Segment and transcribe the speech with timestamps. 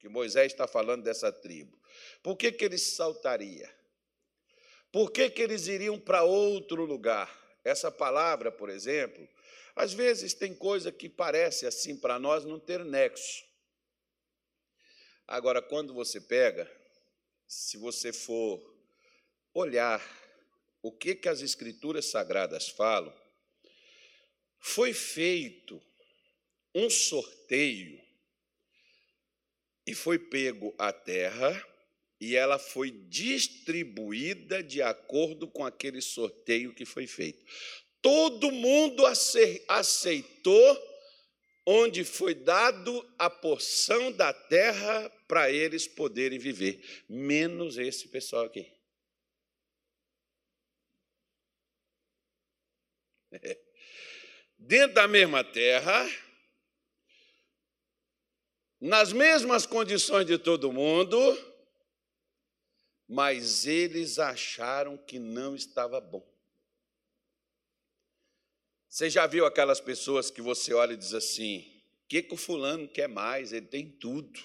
[0.00, 1.78] que Moisés está falando dessa tribo.
[2.22, 3.70] Por que, que eles saltaria?
[4.90, 7.30] Por que, que eles iriam para outro lugar?
[7.62, 9.28] Essa palavra, por exemplo,
[9.76, 13.44] às vezes tem coisa que parece assim para nós não ter nexo.
[15.26, 16.68] Agora, quando você pega,
[17.46, 18.58] se você for
[19.52, 20.02] olhar
[20.82, 23.14] o que, que as escrituras sagradas falam,
[24.58, 25.80] foi feito
[26.74, 28.09] um sorteio
[29.90, 31.66] e foi pego a terra
[32.20, 37.44] e ela foi distribuída de acordo com aquele sorteio que foi feito.
[38.00, 39.04] Todo mundo
[39.68, 40.90] aceitou
[41.66, 48.72] onde foi dado a porção da terra para eles poderem viver, menos esse pessoal aqui.
[54.56, 56.08] Dentro da mesma terra,
[58.80, 61.18] nas mesmas condições de todo mundo,
[63.06, 66.26] mas eles acharam que não estava bom.
[68.88, 71.58] Você já viu aquelas pessoas que você olha e diz assim:
[72.04, 73.52] o que, que o fulano quer mais?
[73.52, 74.40] Ele tem tudo.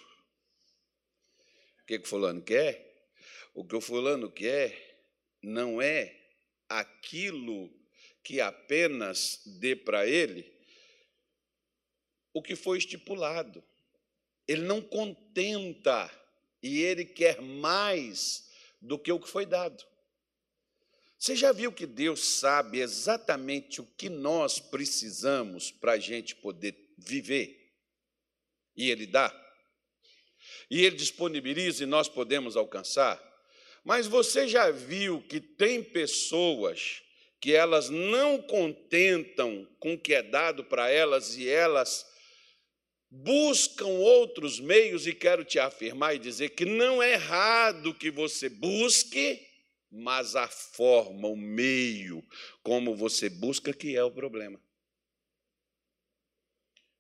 [1.82, 3.10] O que, que o fulano quer?
[3.54, 5.00] O que o fulano quer
[5.42, 6.20] não é
[6.68, 7.72] aquilo
[8.24, 10.52] que apenas dê para ele
[12.34, 13.64] o que foi estipulado.
[14.48, 16.10] Ele não contenta
[16.62, 18.50] e ele quer mais
[18.82, 19.84] do que o que foi dado.
[21.18, 26.76] Você já viu que Deus sabe exatamente o que nós precisamos para a gente poder
[26.98, 27.74] viver?
[28.76, 29.34] E Ele dá?
[30.70, 33.20] E Ele disponibiliza e nós podemos alcançar?
[33.84, 37.02] Mas você já viu que tem pessoas
[37.40, 42.06] que elas não contentam com o que é dado para elas e elas
[43.24, 48.50] buscam outros meios, e quero te afirmar e dizer que não é errado que você
[48.50, 49.48] busque,
[49.90, 52.24] mas a forma, o meio
[52.62, 54.60] como você busca que é o problema.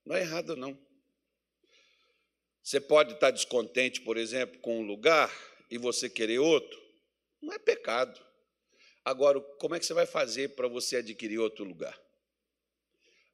[0.06, 0.78] Não é errado, não.
[2.64, 5.32] Você pode estar descontente, por exemplo, com um lugar
[5.70, 6.80] e você querer outro.
[7.42, 8.24] Não é pecado.
[9.04, 12.00] Agora, como é que você vai fazer para você adquirir outro lugar?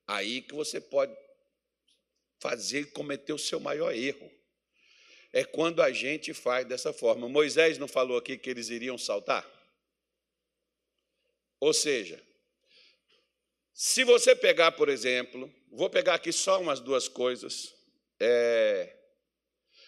[0.07, 1.15] Aí que você pode
[2.41, 4.29] fazer cometer o seu maior erro.
[5.31, 7.29] É quando a gente faz dessa forma.
[7.29, 9.47] Moisés não falou aqui que eles iriam saltar?
[11.59, 12.21] Ou seja,
[13.73, 17.73] se você pegar, por exemplo, vou pegar aqui só umas duas coisas.
[18.19, 18.97] É,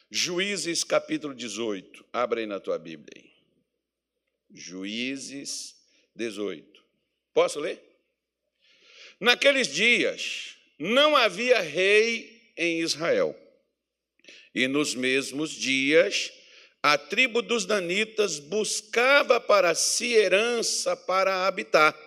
[0.09, 2.05] Juízes capítulo 18.
[2.13, 3.11] Abra aí na tua Bíblia.
[3.17, 3.33] Aí.
[4.53, 5.75] Juízes
[6.15, 6.83] 18.
[7.33, 7.81] Posso ler?
[9.19, 13.35] Naqueles dias não havia rei em Israel.
[14.53, 16.31] E nos mesmos dias,
[16.81, 21.97] a tribo dos Danitas buscava para si herança para habitar,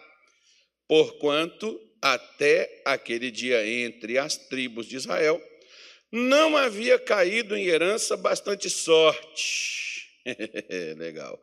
[0.86, 5.42] porquanto até aquele dia entre as tribos de Israel
[6.10, 10.06] não havia caído em herança bastante sorte.
[10.96, 11.40] Legal.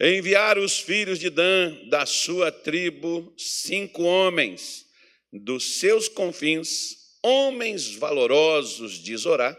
[0.00, 4.86] Enviaram os filhos de Dan, da sua tribo, cinco homens
[5.32, 9.56] dos seus confins, homens valorosos de Zorá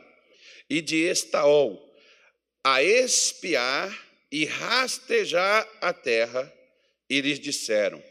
[0.69, 1.83] e de Estaol,
[2.63, 3.93] a espiar
[4.31, 6.53] e rastejar a terra,
[7.09, 8.01] e lhes disseram: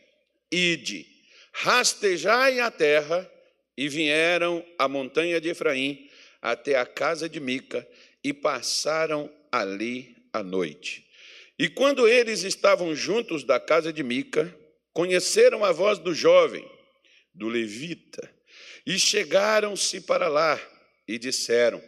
[0.52, 1.06] Ide,
[1.52, 3.30] rastejai a terra,
[3.74, 7.86] e vieram à montanha de Efraim até a casa de Mica
[8.24, 11.06] e passaram ali a noite.
[11.58, 14.54] E quando eles estavam juntos da casa de Mica,
[14.92, 16.66] conheceram a voz do jovem,
[17.34, 18.35] do levita,
[18.86, 20.60] e chegaram-se para lá
[21.08, 21.82] e disseram: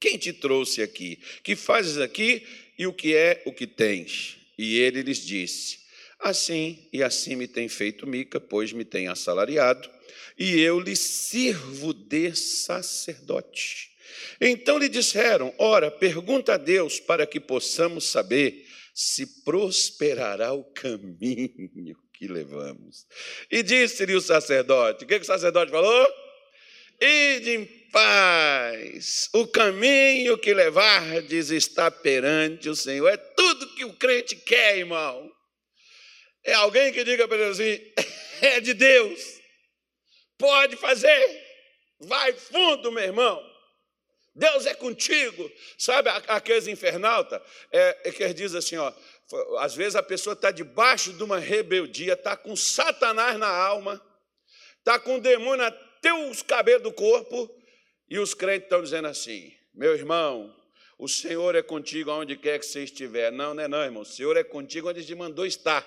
[0.00, 1.20] Quem te trouxe aqui?
[1.42, 2.44] Que fazes aqui
[2.78, 4.36] e o que é o que tens?
[4.58, 5.78] E ele lhes disse:
[6.18, 9.88] Assim e assim me tem feito Mica, pois me tem assalariado,
[10.38, 13.90] e eu lhe sirvo de sacerdote.
[14.40, 21.96] Então lhe disseram: Ora, pergunta a Deus para que possamos saber se prosperará o caminho
[22.14, 23.06] que levamos.
[23.50, 26.06] E disse-lhe o sacerdote: o que, que o sacerdote falou?
[27.00, 33.08] Ide em paz, o caminho que levardes está perante o Senhor.
[33.08, 35.30] É tudo que o crente quer, irmão.
[36.44, 37.92] É alguém que diga para ele assim:
[38.40, 39.20] é de Deus,
[40.38, 41.44] pode fazer,
[42.00, 43.56] vai fundo, meu irmão.
[44.34, 45.50] Deus é contigo.
[45.78, 48.92] Sabe aqueles infernalta é, é que dizem assim, ó,
[49.58, 54.00] às vezes a pessoa está debaixo de uma rebeldia, está com Satanás na alma,
[54.78, 55.64] está com o demônio
[56.06, 57.50] até os cabelos do corpo,
[58.08, 60.54] e os crentes estão dizendo assim: meu irmão,
[60.98, 63.32] o Senhor é contigo aonde quer que você estiver.
[63.32, 64.02] Não, não é não, irmão.
[64.02, 65.84] O Senhor é contigo onde te mandou estar.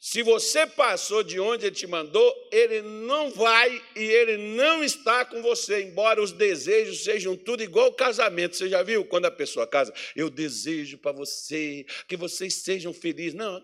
[0.00, 5.24] Se você passou de onde ele te mandou, ele não vai e ele não está
[5.24, 8.54] com você, embora os desejos sejam tudo igual o casamento.
[8.54, 9.92] Você já viu quando a pessoa casa?
[10.14, 13.34] Eu desejo para você que vocês sejam felizes.
[13.34, 13.60] Não,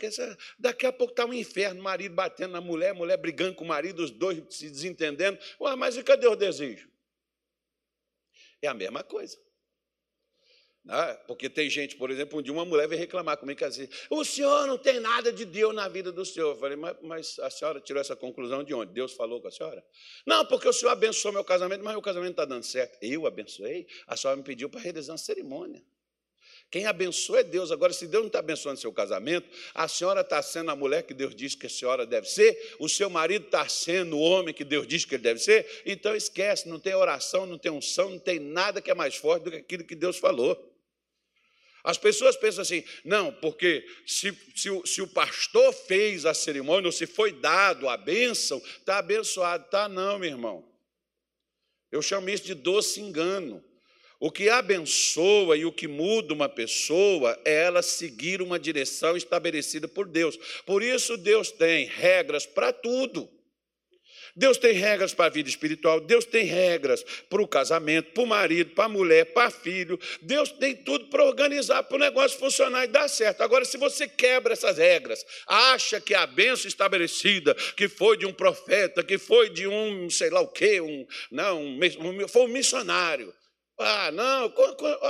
[0.59, 4.03] daqui a pouco está um inferno, marido batendo na mulher, mulher brigando com o marido,
[4.03, 5.39] os dois se desentendendo.
[5.61, 6.89] Ué, mas e cadê o desejo?
[8.61, 9.44] É a mesma coisa.
[10.85, 11.15] Né?
[11.27, 14.23] Porque tem gente, por exemplo, um dia uma mulher veio reclamar comigo que assim, o
[14.23, 16.51] senhor não tem nada de Deus na vida do senhor.
[16.55, 18.93] Eu falei, mas, mas, a senhora tirou essa conclusão de onde?
[18.93, 19.83] Deus falou com a senhora?
[20.27, 22.99] Não, porque o senhor abençoou meu casamento, mas meu casamento está dando certo.
[23.01, 23.87] Eu abençoei?
[24.07, 25.83] A senhora me pediu para realizar uma cerimônia.
[26.71, 27.71] Quem abençoa é Deus.
[27.71, 31.15] Agora, se Deus não está abençoando seu casamento, a senhora está sendo a mulher que
[31.15, 34.65] Deus diz que a senhora deve ser, o seu marido está sendo o homem que
[34.65, 38.19] Deus diz que ele deve ser, então esquece, não tem oração, não tem unção, não
[38.19, 40.74] tem nada que é mais forte do que aquilo que Deus falou.
[41.85, 46.89] As pessoas pensam assim, não, porque se, se, o, se o pastor fez a cerimônia,
[46.89, 49.67] ou se foi dado a bênção, está abençoado.
[49.67, 50.67] Está não, meu irmão.
[51.93, 53.63] Eu chamo isso de doce engano.
[54.19, 59.87] O que abençoa e o que muda uma pessoa é ela seguir uma direção estabelecida
[59.87, 60.39] por Deus.
[60.65, 63.29] Por isso, Deus tem regras para tudo.
[64.37, 68.27] Deus tem regras para a vida espiritual, Deus tem regras para o casamento, para o
[68.27, 69.99] marido, para a mulher, para filho.
[70.21, 73.43] Deus tem tudo para organizar para o negócio funcionar e dar certo.
[73.43, 78.33] Agora, se você quebra essas regras, acha que a benção estabelecida, que foi de um
[78.33, 83.33] profeta, que foi de um sei lá o quê, um, não, um, foi um missionário.
[83.79, 84.53] Ah, não,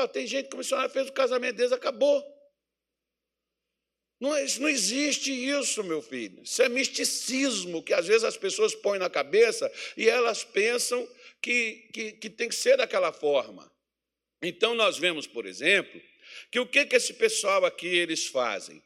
[0.08, 2.33] tem gente que o missionário fez o casamento deles, acabou.
[4.20, 6.42] Não, não existe isso, meu filho.
[6.42, 11.06] Isso é misticismo que às vezes as pessoas põem na cabeça e elas pensam
[11.42, 13.70] que, que, que tem que ser daquela forma.
[14.42, 16.00] Então, nós vemos, por exemplo,
[16.50, 18.82] que o que, que esse pessoal aqui eles fazem?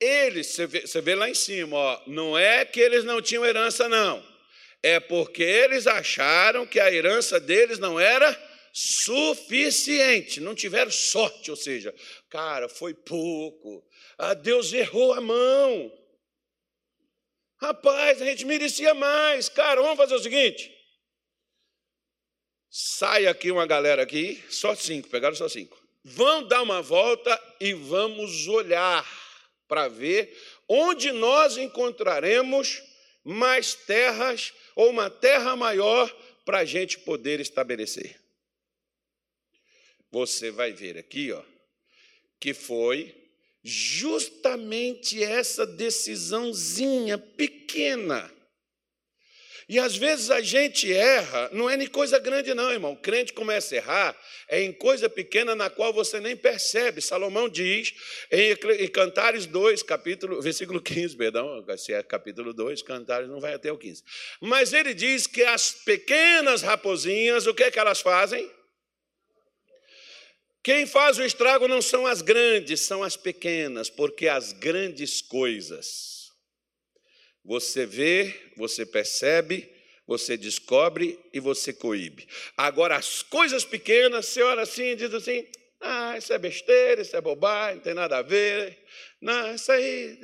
[0.00, 3.44] Eles, você vê, você vê lá em cima, ó, não é que eles não tinham
[3.44, 4.24] herança, não.
[4.82, 8.36] É porque eles acharam que a herança deles não era
[8.72, 11.92] suficiente, não tiveram sorte, ou seja,
[12.28, 13.84] cara, foi pouco,
[14.18, 15.92] ah, Deus errou a mão.
[17.60, 19.48] Rapaz, a gente merecia mais.
[19.48, 20.74] Cara, vamos fazer o seguinte.
[22.68, 25.80] Sai aqui uma galera aqui, só cinco, pegaram só cinco.
[26.04, 29.06] Vão dar uma volta e vamos olhar
[29.66, 30.36] para ver
[30.68, 32.82] onde nós encontraremos
[33.24, 36.10] mais terras ou uma terra maior
[36.44, 38.20] para a gente poder estabelecer.
[40.10, 41.42] Você vai ver aqui, ó,
[42.40, 43.27] que foi
[43.62, 48.30] justamente essa decisãozinha pequena.
[49.68, 52.92] E às vezes a gente erra, não é nem coisa grande, não, irmão.
[52.92, 54.16] O crente começa a errar,
[54.48, 57.02] é em coisa pequena na qual você nem percebe.
[57.02, 57.92] Salomão diz
[58.32, 63.70] em Cantares 2, capítulo, versículo 15, perdão, se é capítulo 2, Cantares não vai até
[63.70, 64.02] o 15.
[64.40, 68.50] Mas ele diz que as pequenas raposinhas, o que é que elas fazem?
[70.62, 76.18] Quem faz o estrago não são as grandes, são as pequenas, porque as grandes coisas
[77.48, 79.72] você vê, você percebe,
[80.06, 82.28] você descobre e você coíbe.
[82.56, 85.46] Agora, as coisas pequenas, você olha assim e diz assim:
[85.80, 88.76] ah, isso é besteira, isso é bobagem, não tem nada a ver.
[89.20, 90.18] Não, isso aí,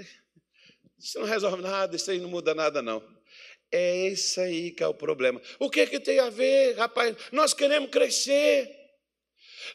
[0.99, 3.03] isso não resolve nada, isso aí não muda nada, não.
[3.73, 5.41] É isso aí que é o problema.
[5.59, 7.17] O que, é que tem a ver, rapaz?
[7.33, 8.84] Nós queremos crescer.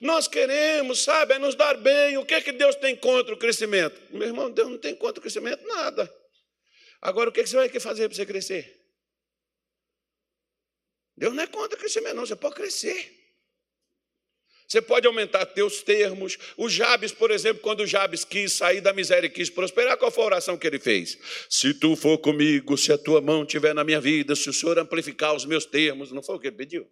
[0.02, 2.18] Nós queremos, sabe, é nos dar bem.
[2.18, 4.00] O que é que Deus tem contra o crescimento?
[4.12, 6.14] Meu irmão, Deus não tem contra o crescimento nada.
[7.02, 8.78] Agora, o que, é que você vai fazer para você crescer?
[11.18, 12.26] Deus não é contra o crescimento, não.
[12.26, 13.20] Você pode crescer.
[14.70, 16.38] Você pode aumentar teus termos.
[16.56, 20.12] O Jabes, por exemplo, quando o Jabes quis sair da miséria e quis prosperar, qual
[20.12, 21.18] foi a oração que ele fez?
[21.50, 24.78] Se tu for comigo, se a tua mão estiver na minha vida, se o Senhor
[24.78, 26.88] amplificar os meus termos, não foi o que ele pediu?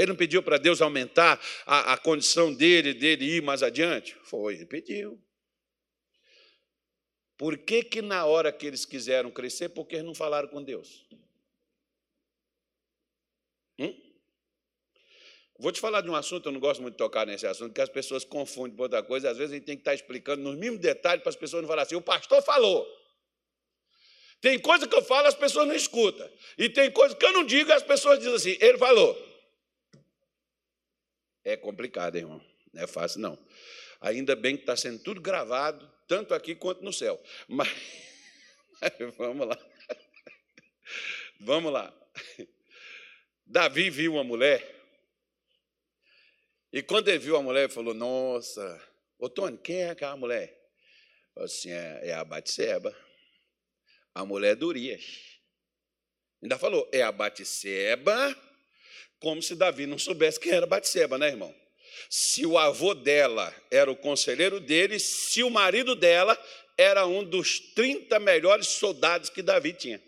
[0.00, 4.16] Ele não pediu para Deus aumentar a, a condição dele, dele ir mais adiante?
[4.24, 5.22] Foi, ele pediu.
[7.36, 11.06] Por que, que na hora que eles quiseram crescer, porque eles não falaram com Deus?
[13.78, 13.94] Hum?
[15.58, 17.80] Vou te falar de um assunto, eu não gosto muito de tocar nesse assunto, que
[17.82, 20.54] as pessoas confundem com outra coisa, às vezes a gente tem que estar explicando nos
[20.54, 22.88] mínimos detalhes para as pessoas não falarem assim, o pastor falou.
[24.40, 26.26] Tem coisa que eu falo, as pessoas não escutam.
[26.56, 29.29] E tem coisa que eu não digo, as pessoas dizem assim, ele falou.
[31.44, 32.44] É complicado, irmão.
[32.72, 33.38] Não é fácil, não.
[34.00, 37.20] Ainda bem que está sendo tudo gravado, tanto aqui quanto no céu.
[37.48, 37.68] Mas,
[39.16, 39.58] vamos lá.
[41.40, 41.94] Vamos lá.
[43.46, 44.80] Davi viu uma mulher
[46.72, 48.80] E quando ele viu a mulher, ele falou: Nossa,
[49.34, 50.56] Tony, quem é aquela mulher?
[51.34, 52.94] Falei assim: É, é a Batseba,
[54.14, 55.40] a mulher do Urias.
[56.42, 58.36] Ainda falou: É a Batseba,
[59.20, 61.54] como se Davi não soubesse quem era Batseba, né, irmão?
[62.08, 66.36] Se o avô dela era o conselheiro dele, se o marido dela
[66.76, 70.02] era um dos 30 melhores soldados que Davi tinha.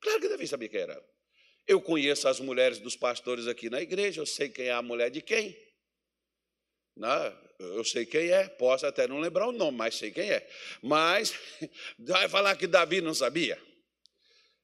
[0.00, 1.04] Claro que Davi sabia quem era.
[1.66, 5.10] Eu conheço as mulheres dos pastores aqui na igreja, eu sei quem é a mulher
[5.10, 5.56] de quem.
[6.96, 10.48] Não, eu sei quem é, posso até não lembrar o nome, mas sei quem é.
[10.82, 11.34] Mas
[11.98, 13.60] vai falar que Davi não sabia?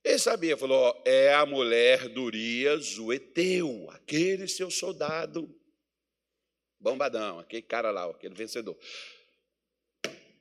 [0.03, 5.55] Ele sabia, falou: é a mulher do Urias, o Eteu, aquele seu soldado
[6.81, 8.77] bombadão, aquele cara lá, aquele vencedor.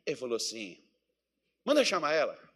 [0.05, 0.81] Ele falou assim:
[1.65, 2.49] manda chamar ela.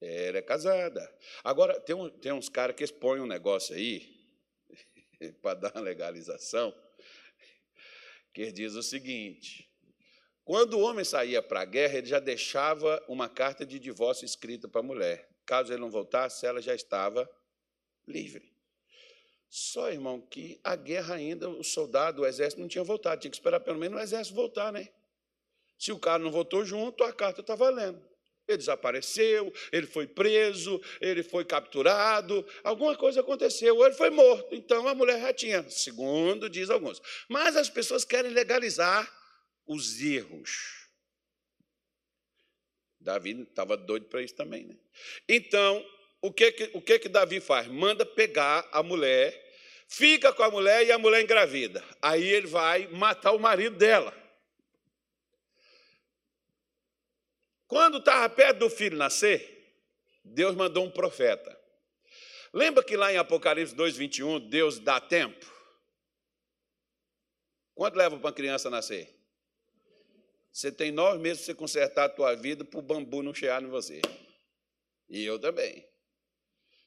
[0.00, 1.16] Ela é casada.
[1.42, 4.16] Agora, tem, um, tem uns caras que expõem um negócio aí,
[5.42, 6.74] para dar uma legalização,
[8.32, 9.67] que diz o seguinte:
[10.48, 14.66] quando o homem saía para a guerra, ele já deixava uma carta de divórcio escrita
[14.66, 15.28] para a mulher.
[15.44, 17.28] Caso ele não voltasse, ela já estava
[18.06, 18.50] livre.
[19.50, 23.36] Só, irmão, que a guerra ainda, o soldado, o exército não tinha voltado, tinha que
[23.36, 24.88] esperar pelo menos o exército voltar, né?
[25.78, 28.02] Se o cara não voltou junto, a carta está valendo.
[28.48, 34.54] Ele desapareceu, ele foi preso, ele foi capturado, alguma coisa aconteceu, ou ele foi morto.
[34.54, 37.02] Então a mulher já tinha, segundo diz alguns.
[37.28, 39.17] Mas as pessoas querem legalizar
[39.68, 40.88] os erros.
[42.98, 44.76] Davi estava doido para isso também, né?
[45.28, 45.84] Então,
[46.20, 47.68] o que que, o que que Davi faz?
[47.68, 49.32] Manda pegar a mulher,
[49.86, 51.84] fica com a mulher e a mulher engravida.
[52.02, 54.12] Aí ele vai matar o marido dela.
[57.68, 59.76] Quando estava perto do filho nascer,
[60.24, 61.56] Deus mandou um profeta.
[62.52, 65.46] Lembra que lá em Apocalipse 2,21, Deus dá tempo?
[67.74, 69.17] Quanto leva para uma criança nascer?
[70.58, 73.62] Você tem nove meses para você consertar a tua vida para o bambu não chegar
[73.62, 74.02] em você.
[75.08, 75.86] E eu também.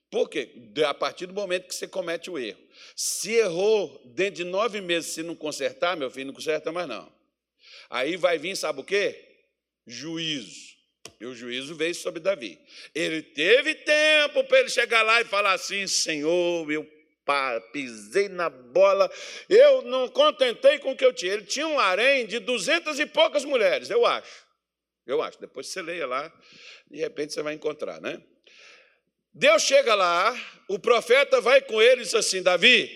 [0.10, 0.52] Por quê?
[0.86, 2.60] A partir do momento que você comete o erro.
[2.98, 7.10] Se errou dentro de nove meses, se não consertar, meu filho, não conserta mais não.
[7.90, 9.46] Aí vai vir, sabe o quê?
[9.88, 10.76] Juízo.
[11.22, 12.60] E o juízo veio sobre Davi.
[12.94, 16.86] Ele teve tempo para ele chegar lá e falar assim: Senhor, eu
[17.72, 19.10] pisei na bola,
[19.48, 21.34] eu não contentei com o que eu tinha.
[21.34, 24.46] Ele tinha um harém de duzentas e poucas mulheres, eu acho.
[25.06, 25.40] Eu acho.
[25.40, 26.32] Depois você leia lá,
[26.90, 28.22] de repente você vai encontrar, né?
[29.34, 30.36] Deus chega lá,
[30.68, 32.92] o profeta vai com ele e diz assim: Davi,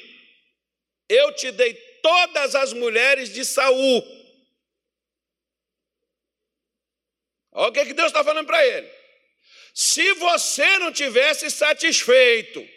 [1.08, 4.04] eu te dei todas as mulheres de Saul
[7.56, 8.92] Olha o que, que Deus está falando para ele.
[9.74, 12.68] Se você não tivesse satisfeito,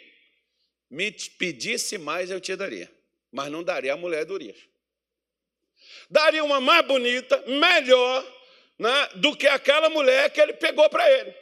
[0.89, 2.91] me pedisse mais, eu te daria.
[3.31, 4.57] Mas não daria a mulher do Urias.
[6.09, 8.25] Daria uma mais bonita, melhor,
[8.77, 11.33] né, do que aquela mulher que ele pegou para ele.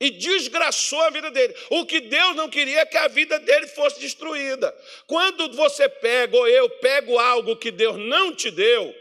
[0.00, 1.54] E desgraçou a vida dele.
[1.70, 4.74] O que Deus não queria é que a vida dele fosse destruída.
[5.06, 8.94] Quando você pega, ou eu pego algo que Deus não te deu,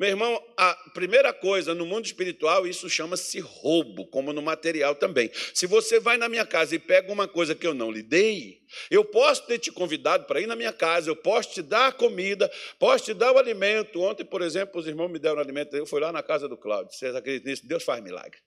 [0.00, 5.30] meu irmão, a primeira coisa, no mundo espiritual, isso chama-se roubo, como no material também.
[5.52, 8.62] Se você vai na minha casa e pega uma coisa que eu não lhe dei,
[8.90, 12.50] eu posso ter te convidado para ir na minha casa, eu posso te dar comida,
[12.78, 14.00] posso te dar o alimento.
[14.00, 16.94] Ontem, por exemplo, os irmãos me deram alimento, eu fui lá na casa do Cláudio.
[16.94, 17.68] Vocês acreditam nisso?
[17.68, 18.40] Deus faz milagre.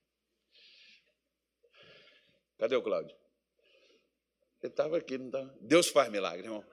[2.57, 3.15] Cadê o Cláudio?
[4.59, 5.55] Ele estava aqui, não estava?
[5.61, 6.65] Deus faz milagre, irmão.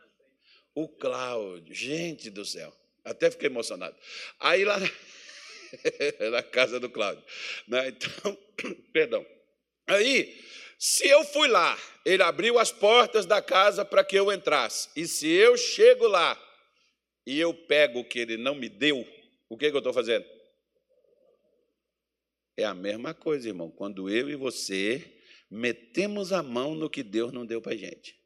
[0.74, 2.79] O Cláudio, gente do céu.
[3.10, 3.96] Até fiquei emocionado.
[4.38, 4.78] Aí lá
[6.30, 7.24] na casa do Cláudio.
[7.66, 7.88] Né?
[7.88, 8.38] Então,
[8.92, 9.26] perdão.
[9.84, 10.40] Aí,
[10.78, 14.88] se eu fui lá, ele abriu as portas da casa para que eu entrasse.
[14.94, 16.40] E se eu chego lá
[17.26, 19.04] e eu pego o que ele não me deu,
[19.48, 20.24] o que, que eu estou fazendo?
[22.56, 23.72] É a mesma coisa, irmão.
[23.72, 25.04] Quando eu e você
[25.50, 28.19] metemos a mão no que Deus não deu para a gente.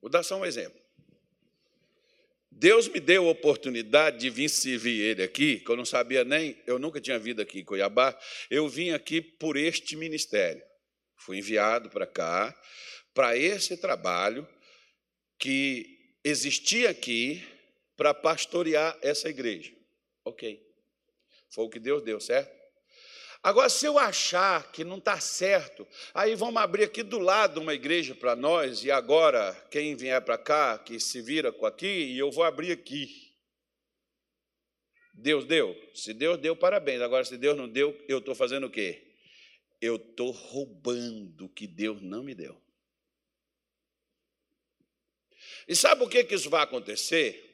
[0.00, 0.80] Vou dar só um exemplo.
[2.50, 6.60] Deus me deu a oportunidade de vir servir Ele aqui, que eu não sabia nem,
[6.66, 8.18] eu nunca tinha vindo aqui em Cuiabá,
[8.50, 10.62] eu vim aqui por este ministério.
[11.16, 12.54] Fui enviado para cá,
[13.14, 14.46] para esse trabalho
[15.38, 17.42] que existia aqui
[17.96, 19.72] para pastorear essa igreja.
[20.24, 20.62] Ok.
[21.48, 22.59] Foi o que Deus deu, certo?
[23.42, 27.72] Agora, se eu achar que não está certo, aí vamos abrir aqui do lado uma
[27.72, 32.18] igreja para nós, e agora, quem vier para cá, que se vira com aqui, e
[32.18, 33.30] eu vou abrir aqui.
[35.14, 35.74] Deus deu?
[35.94, 37.00] Se Deus deu, parabéns.
[37.00, 39.14] Agora, se Deus não deu, eu estou fazendo o quê?
[39.80, 42.60] Eu estou roubando o que Deus não me deu.
[45.66, 47.46] E sabe o que, que isso vai acontecer?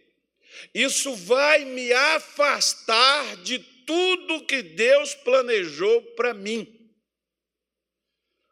[0.75, 6.73] Isso vai me afastar de tudo que Deus planejou para mim.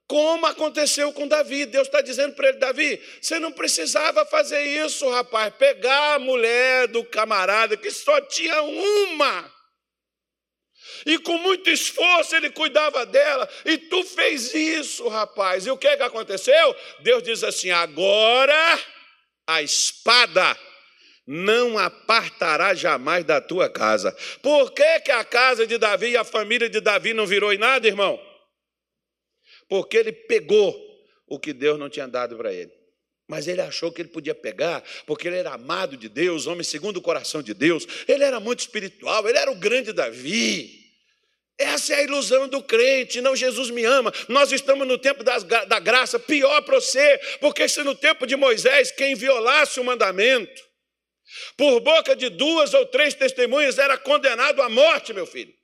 [0.06, 1.66] Como aconteceu com Davi.
[1.66, 5.52] Deus está dizendo para ele: Davi, você não precisava fazer isso, rapaz.
[5.54, 9.52] Pegar a mulher do camarada que só tinha uma.
[11.06, 15.66] E com muito esforço ele cuidava dela, e tu fez isso, rapaz.
[15.66, 16.76] E o que, que aconteceu?
[17.00, 18.80] Deus diz assim: agora
[19.46, 20.56] a espada
[21.26, 24.14] não apartará jamais da tua casa.
[24.42, 27.58] Por que, que a casa de Davi e a família de Davi não virou em
[27.58, 28.20] nada, irmão?
[29.68, 30.74] Porque ele pegou
[31.26, 32.72] o que Deus não tinha dado para ele.
[33.26, 36.98] Mas ele achou que ele podia pegar, porque ele era amado de Deus, homem segundo
[36.98, 37.86] o coração de Deus.
[38.06, 40.84] Ele era muito espiritual, ele era o grande Davi.
[41.56, 44.12] Essa é a ilusão do crente, não Jesus me ama.
[44.28, 48.36] Nós estamos no tempo das, da graça, pior para você, porque se no tempo de
[48.36, 50.62] Moisés, quem violasse o mandamento,
[51.56, 55.54] por boca de duas ou três testemunhas era condenado à morte, meu filho.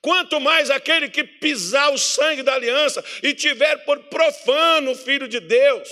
[0.00, 5.26] Quanto mais aquele que pisar o sangue da aliança e tiver por profano o filho
[5.26, 5.88] de Deus.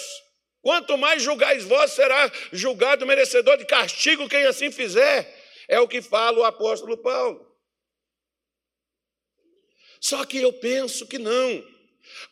[0.61, 5.41] Quanto mais julgais vós, será julgado merecedor de castigo quem assim fizer.
[5.69, 7.53] É o que fala o apóstolo Paulo.
[10.01, 11.72] Só que eu penso que não.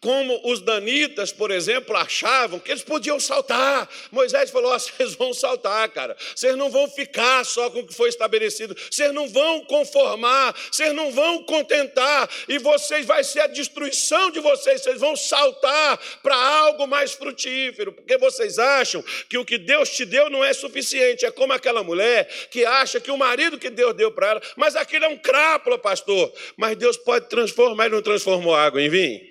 [0.01, 3.89] Como os danitas, por exemplo, achavam que eles podiam saltar.
[4.11, 6.17] Moisés falou: oh, vocês vão saltar, cara.
[6.35, 8.77] Vocês não vão ficar só com o que foi estabelecido.
[8.91, 10.55] Vocês não vão conformar.
[10.71, 12.29] Vocês não vão contentar.
[12.49, 14.83] E vocês vai ser a destruição de vocês.
[14.83, 17.93] Vocês vão saltar para algo mais frutífero.
[17.93, 21.27] Porque vocês acham que o que Deus te deu não é suficiente.
[21.27, 24.77] É como aquela mulher que acha que o marido que Deus deu para ela, mas
[24.77, 26.33] aquilo é um crápula, pastor.
[26.57, 29.30] Mas Deus pode transformar, ele não transformou água em vinho.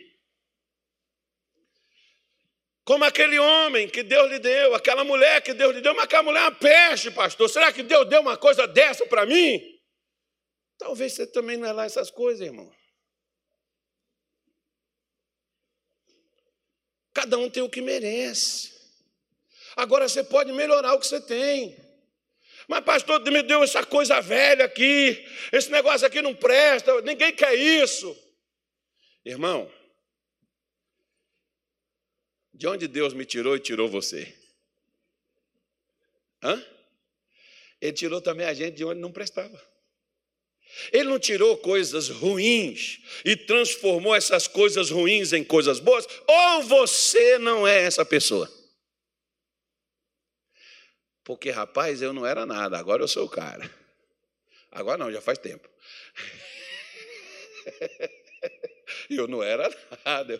[2.89, 6.23] Como aquele homem que Deus lhe deu, aquela mulher que Deus lhe deu, mas aquela
[6.23, 7.47] mulher é uma peste, pastor.
[7.47, 9.61] Será que Deus deu uma coisa dessa para mim?
[10.75, 12.67] Talvez você também não é lá essas coisas, irmão.
[17.13, 18.73] Cada um tem o que merece.
[19.75, 21.77] Agora você pode melhorar o que você tem.
[22.67, 27.53] Mas, pastor, me deu essa coisa velha aqui, esse negócio aqui não presta, ninguém quer
[27.53, 28.17] isso.
[29.23, 29.71] Irmão,
[32.59, 34.35] de onde Deus me tirou e tirou você?
[36.43, 36.61] Hã?
[37.79, 39.65] Ele tirou também a gente de onde não prestava.
[40.91, 47.39] Ele não tirou coisas ruins e transformou essas coisas ruins em coisas boas, ou você
[47.39, 48.51] não é essa pessoa.
[51.23, 53.73] Porque, rapaz, eu não era nada, agora eu sou o cara.
[54.69, 55.69] Agora não, já faz tempo.
[59.19, 59.69] Eu não era
[60.05, 60.39] nada,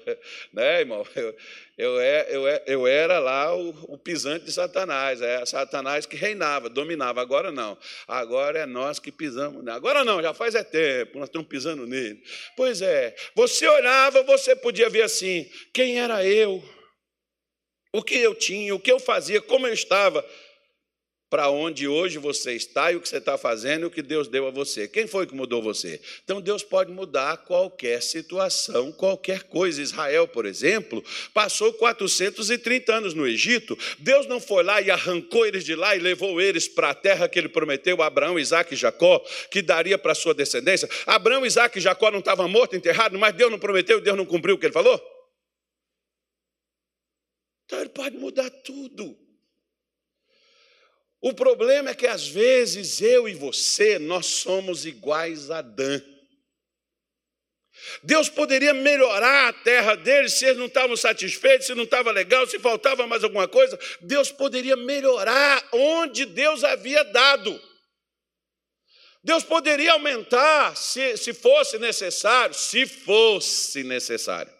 [0.53, 1.05] né, irmão?
[1.15, 1.35] Eu,
[1.77, 6.15] eu, é, eu, é, eu era lá o, o pisante de Satanás, é Satanás que
[6.15, 7.19] reinava, dominava.
[7.19, 7.77] Agora não,
[8.07, 9.67] agora é nós que pisamos.
[9.67, 12.21] Agora não, já faz é tempo, nós estamos pisando nele.
[12.55, 16.63] Pois é, você olhava, você podia ver assim: quem era eu?
[17.91, 20.23] O que eu tinha, o que eu fazia, como eu estava
[21.29, 24.27] para onde hoje você está e o que você está fazendo e o que Deus
[24.27, 24.87] deu a você.
[24.87, 26.01] Quem foi que mudou você?
[26.23, 29.81] Então Deus pode mudar qualquer situação, qualquer coisa.
[29.81, 33.77] Israel, por exemplo, passou 430 anos no Egito.
[33.99, 37.29] Deus não foi lá e arrancou eles de lá e levou eles para a terra
[37.29, 40.89] que ele prometeu a Abraão, Isaac e Jacó, que daria para sua descendência.
[41.05, 44.55] Abraão, Isaac e Jacó não estavam mortos, enterrados, mas Deus não prometeu, Deus não cumpriu
[44.55, 44.99] o que ele falou?
[47.65, 49.28] Então ele pode mudar tudo.
[51.21, 56.01] O problema é que às vezes eu e você, nós somos iguais a Adão.
[58.03, 62.45] Deus poderia melhorar a terra deles se eles não estavam satisfeitos, se não estava legal,
[62.47, 63.77] se faltava mais alguma coisa.
[64.01, 67.61] Deus poderia melhorar onde Deus havia dado.
[69.23, 74.53] Deus poderia aumentar se, se fosse necessário, se fosse necessário.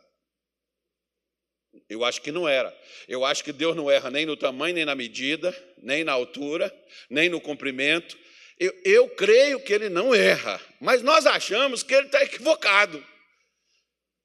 [1.90, 2.78] Eu acho que não era.
[3.08, 6.74] Eu acho que Deus não erra nem no tamanho, nem na medida, nem na altura,
[7.10, 8.18] nem no comprimento.
[8.60, 13.04] Eu, eu creio que ele não erra, mas nós achamos que ele está equivocado.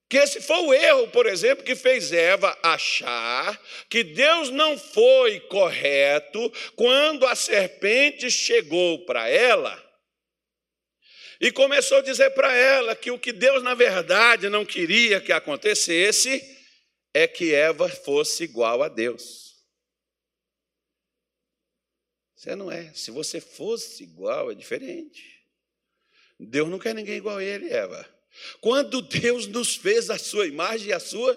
[0.08, 5.40] Que esse foi o erro, por exemplo, que fez Eva achar que Deus não foi
[5.40, 9.82] correto quando a serpente chegou para ela
[11.40, 15.32] e começou a dizer para ela que o que Deus, na verdade, não queria que
[15.32, 16.42] acontecesse
[17.12, 19.43] é que Eva fosse igual a Deus.
[22.44, 22.92] Você não é.
[22.92, 25.42] Se você fosse igual, é diferente.
[26.38, 28.06] Deus não quer ninguém igual a ele, Eva.
[28.60, 31.34] Quando Deus nos fez a sua imagem e a sua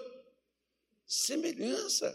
[1.06, 2.14] semelhança.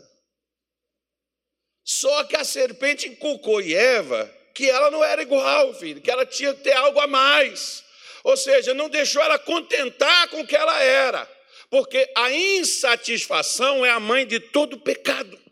[1.84, 6.24] Só que a serpente inculcou em Eva que ela não era igual, filho, que ela
[6.24, 7.84] tinha que ter algo a mais.
[8.24, 11.28] Ou seja, não deixou ela contentar com o que ela era,
[11.68, 15.43] porque a insatisfação é a mãe de todo pecado.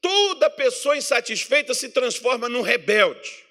[0.00, 3.46] Toda pessoa insatisfeita se transforma num rebelde.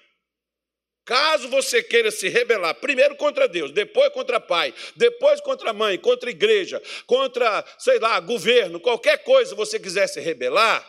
[1.06, 6.28] Caso você queira se rebelar, primeiro contra Deus, depois contra pai, depois contra mãe, contra
[6.28, 10.84] igreja, contra, sei lá, governo, qualquer coisa você quiser se rebelar,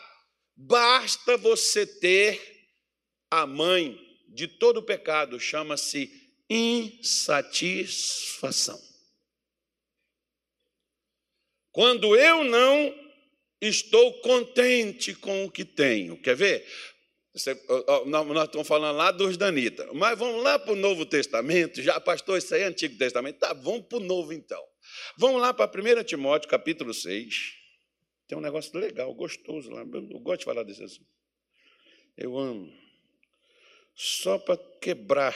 [0.55, 2.41] basta você ter
[3.29, 3.95] a mãe
[4.29, 6.11] de todo pecado, chama-se
[6.49, 8.81] insatisfação.
[11.71, 13.06] Quando eu não
[13.61, 16.65] estou contente com o que tenho, quer ver?
[18.07, 22.37] nós estamos falando lá dos Danita, mas vamos lá para o Novo Testamento, já, pastor,
[22.37, 24.63] isso aí é Antigo Testamento, tá, vamos para o Novo então.
[25.17, 27.53] Vamos lá para 1 Timóteo, capítulo 6,
[28.27, 31.07] tem um negócio legal, gostoso lá, eu gosto de falar desse assunto.
[32.17, 32.73] Eu amo.
[33.93, 35.35] Só para quebrar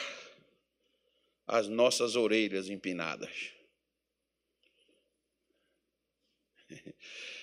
[1.45, 3.53] as nossas orelhas empinadas.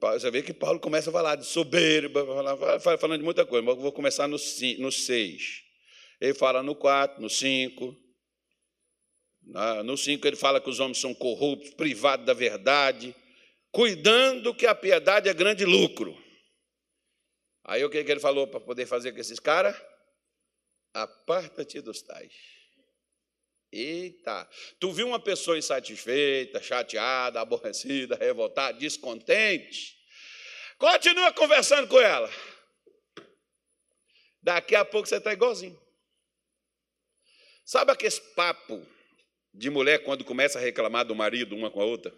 [0.00, 2.24] Você vê que Paulo começa a falar de soberba,
[2.78, 5.62] falando de muita coisa, mas eu vou começar no 6.
[6.20, 7.96] Ele fala no 4, no 5.
[9.84, 13.12] No 5 ele fala que os homens são corruptos, privados da verdade,
[13.72, 16.16] cuidando que a piedade é grande lucro.
[17.64, 19.76] Aí o que ele falou para poder fazer com esses caras?
[20.94, 22.32] Aparta-te dos tais.
[23.72, 24.46] Eita,
[24.78, 29.96] tu viu uma pessoa insatisfeita, chateada, aborrecida, revoltada, descontente?
[30.76, 32.30] Continua conversando com ela.
[34.42, 35.80] Daqui a pouco você está igualzinho.
[37.64, 38.86] Sabe aquele papo
[39.54, 42.14] de mulher quando começa a reclamar do marido uma com a outra?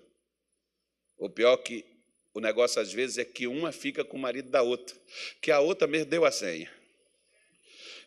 [1.17, 1.85] O pior que
[2.33, 4.97] o negócio às vezes é que uma fica com o marido da outra,
[5.41, 6.84] que a outra mesmo deu a senha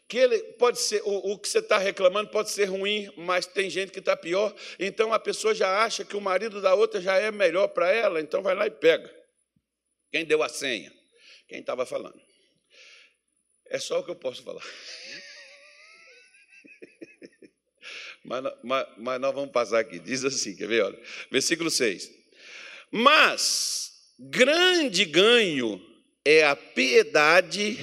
[0.07, 3.69] que ele pode ser, o, o que você está reclamando pode ser ruim, mas tem
[3.69, 7.17] gente que está pior, então a pessoa já acha que o marido da outra já
[7.17, 9.13] é melhor para ela, então vai lá e pega.
[10.11, 10.93] Quem deu a senha?
[11.47, 12.19] Quem estava falando?
[13.69, 14.63] É só o que eu posso falar.
[18.23, 19.99] mas, mas, mas nós vamos passar aqui.
[19.99, 20.83] Diz assim, quer ver?
[20.83, 20.97] Olha,
[21.29, 22.09] versículo 6.
[22.91, 25.85] Mas grande ganho
[26.23, 27.77] é a piedade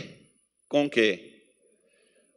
[0.68, 1.33] com quê?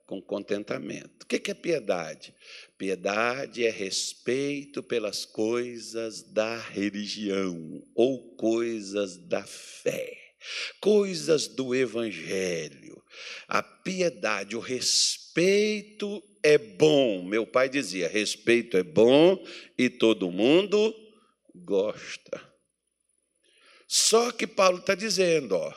[0.08, 1.24] Com contentamento.
[1.24, 2.34] O que é piedade?
[2.78, 10.18] Piedade é respeito pelas coisas da religião ou coisas da fé,
[10.80, 13.04] coisas do evangelho.
[13.50, 17.22] A piedade, o respeito é bom.
[17.24, 19.38] Meu pai dizia: respeito é bom
[19.78, 20.96] e todo mundo
[21.54, 22.42] gosta.
[23.86, 25.74] Só que Paulo está dizendo, ó,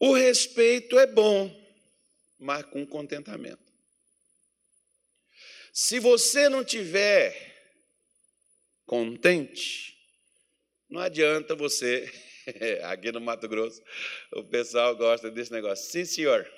[0.00, 1.59] o respeito é bom,
[2.40, 3.70] mas com contentamento.
[5.72, 7.34] Se você não tiver
[8.86, 9.96] contente,
[10.88, 12.10] não adianta você.
[12.84, 13.80] Aqui no Mato Grosso,
[14.32, 15.90] o pessoal gosta desse negócio.
[15.90, 16.50] Sim, senhor.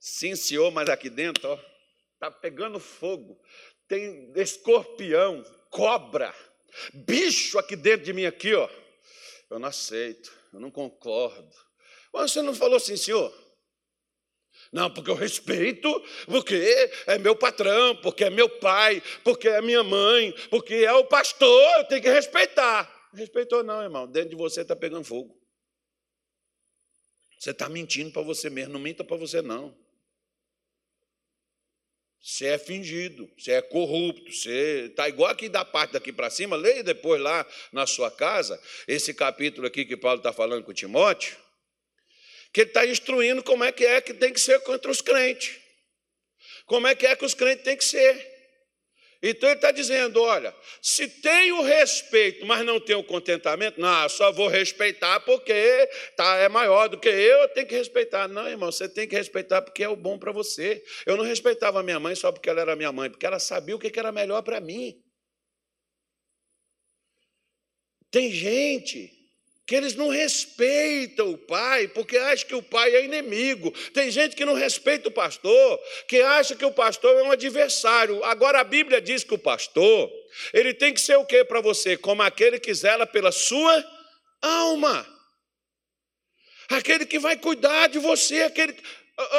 [0.00, 1.58] Sim, senhor, mas aqui dentro, ó,
[2.18, 3.40] tá pegando fogo.
[3.88, 6.34] Tem escorpião, cobra,
[6.92, 8.68] bicho aqui dentro de mim aqui, ó.
[9.48, 11.56] Eu não aceito, eu não concordo.
[12.14, 13.34] Mas você não falou assim, senhor?
[14.72, 15.88] Não, porque eu respeito,
[16.26, 16.54] porque
[17.06, 21.78] é meu patrão, porque é meu pai, porque é minha mãe, porque é o pastor,
[21.78, 23.10] eu tenho que respeitar.
[23.12, 24.06] Respeitou, não, irmão.
[24.06, 25.36] Dentro de você está pegando fogo.
[27.38, 29.76] Você está mentindo para você mesmo, não minta para você, não.
[32.20, 36.56] Você é fingido, você é corrupto, você está igual aqui da parte daqui para cima.
[36.56, 41.43] Leia depois lá na sua casa, esse capítulo aqui que Paulo está falando com Timóteo
[42.54, 45.58] que ele está instruindo como é que é que tem que ser contra os crentes.
[46.66, 48.32] Como é que é que os crentes têm que ser.
[49.20, 54.08] Então ele está dizendo: olha, se tem o respeito, mas não tem o contentamento, não,
[54.08, 58.28] só vou respeitar porque tá, é maior do que eu, eu tenho que respeitar.
[58.28, 60.80] Não, irmão, você tem que respeitar porque é o bom para você.
[61.04, 63.80] Eu não respeitava minha mãe só porque ela era minha mãe, porque ela sabia o
[63.80, 64.94] que era melhor para mim.
[68.12, 69.23] Tem gente
[69.66, 73.70] que eles não respeitam o pai, porque acham que o pai é inimigo.
[73.92, 78.22] Tem gente que não respeita o pastor, que acha que o pastor é um adversário.
[78.24, 80.12] Agora a Bíblia diz que o pastor,
[80.52, 81.96] ele tem que ser o que para você?
[81.96, 83.82] Como aquele que zela pela sua
[84.42, 85.06] alma.
[86.68, 88.74] Aquele que vai cuidar de você, aquele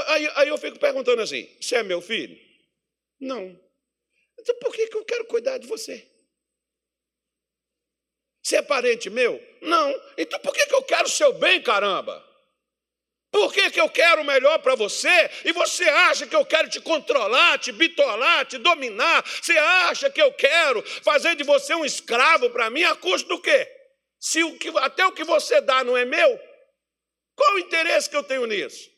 [0.07, 2.37] aí, aí eu fico perguntando assim: você é meu filho?
[3.19, 3.59] Não.
[4.39, 6.07] Então por que, que eu quero cuidar de você?
[8.45, 9.43] Você é parente meu?
[9.59, 10.01] Não.
[10.15, 12.23] Então por que, que eu quero o seu bem, caramba?
[13.31, 16.69] Por que, que eu quero o melhor para você e você acha que eu quero
[16.69, 19.25] te controlar, te bitolar, te dominar?
[19.25, 23.41] Você acha que eu quero fazer de você um escravo para mim a custo do
[23.41, 23.67] quê?
[24.19, 26.39] Se o que, até o que você dá não é meu,
[27.35, 28.94] qual o interesse que eu tenho nisso?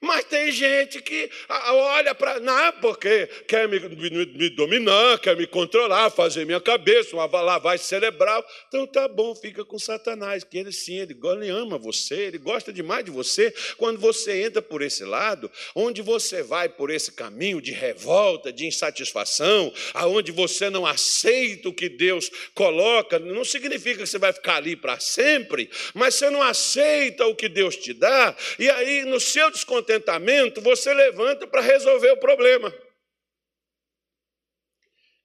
[0.00, 2.38] Mas tem gente que olha para.
[2.38, 7.84] Não, porque quer me, me, me, dominar, quer me controlar, fazer minha cabeça, uma lavagem
[7.84, 8.44] cerebral.
[8.68, 12.72] Então tá bom, fica com Satanás, que ele sim, ele, ele ama você, ele gosta
[12.72, 13.52] demais de você.
[13.76, 18.66] Quando você entra por esse lado, onde você vai por esse caminho de revolta, de
[18.66, 24.56] insatisfação, aonde você não aceita o que Deus coloca, não significa que você vai ficar
[24.56, 29.18] ali para sempre, mas você não aceita o que Deus te dá, e aí no
[29.18, 32.72] seu descontentamento, descontentamento, você levanta para resolver o problema.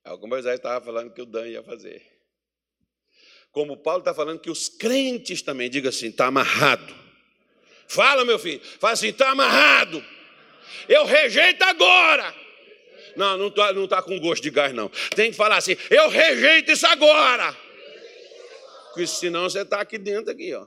[0.06, 2.02] Algumas vezes estava falando que o Dan ia fazer.
[3.52, 6.94] Como Paulo está falando que os crentes também, diga assim, está amarrado.
[7.88, 10.04] Fala, meu filho, fala assim, está amarrado.
[10.88, 12.34] Eu rejeito agora.
[13.16, 14.90] Não, não está não tá com gosto de gás, não.
[15.16, 17.56] Tem que falar assim, eu rejeito isso agora.
[18.90, 20.66] Porque senão você está aqui dentro, aqui, ó.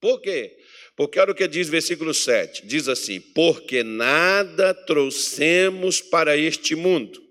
[0.00, 0.56] Por quê?
[1.00, 7.26] Porque olha o que diz versículo 7: diz assim: Porque nada trouxemos para este mundo,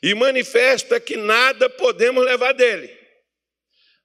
[0.00, 2.96] e manifesta que nada podemos levar dele.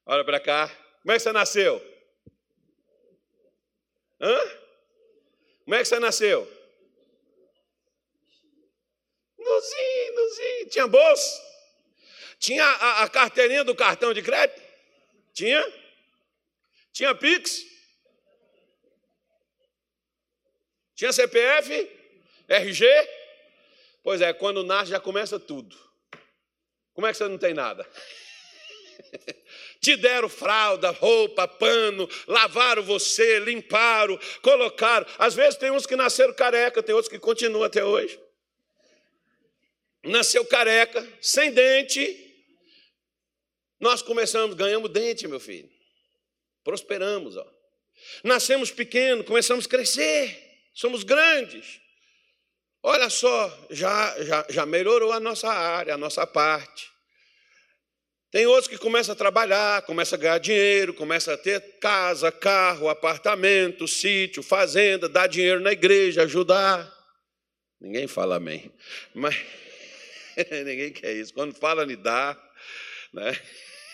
[0.04, 0.68] Olha para cá,
[1.04, 1.80] como é que você nasceu?
[4.20, 4.40] Hã?
[5.64, 6.52] Como é que você nasceu?
[9.38, 10.70] Nozinho, nozinho.
[10.72, 11.44] Tinha bolsa?
[12.40, 14.60] Tinha a, a carteirinha do cartão de crédito?
[15.36, 15.64] Tinha?
[16.92, 17.77] Tinha Pix?
[20.98, 21.90] Tinha CPF,
[22.50, 22.86] RG?
[24.02, 25.78] Pois é, quando nasce já começa tudo.
[26.92, 27.88] Como é que você não tem nada?
[29.80, 35.06] Te deram fralda, roupa, pano, lavaram você, limparam, colocaram.
[35.20, 38.20] Às vezes tem uns que nasceram careca, tem outros que continuam até hoje.
[40.04, 42.24] Nasceu careca, sem dente.
[43.80, 45.70] Nós começamos, ganhamos dente, meu filho.
[46.64, 47.48] Prosperamos, ó.
[48.24, 50.47] Nascemos pequenos, começamos a crescer
[50.78, 51.82] somos grandes.
[52.84, 56.90] Olha só, já, já, já melhorou a nossa área, a nossa parte.
[58.30, 62.90] Tem outros que começam a trabalhar, começam a ganhar dinheiro, começam a ter casa, carro,
[62.90, 66.94] apartamento, sítio, fazenda, dar dinheiro na igreja, ajudar.
[67.82, 68.72] Ninguém fala amém.
[69.16, 69.36] Mas
[70.64, 71.34] ninguém quer isso.
[71.34, 72.38] Quando fala me dá,
[73.12, 73.36] né?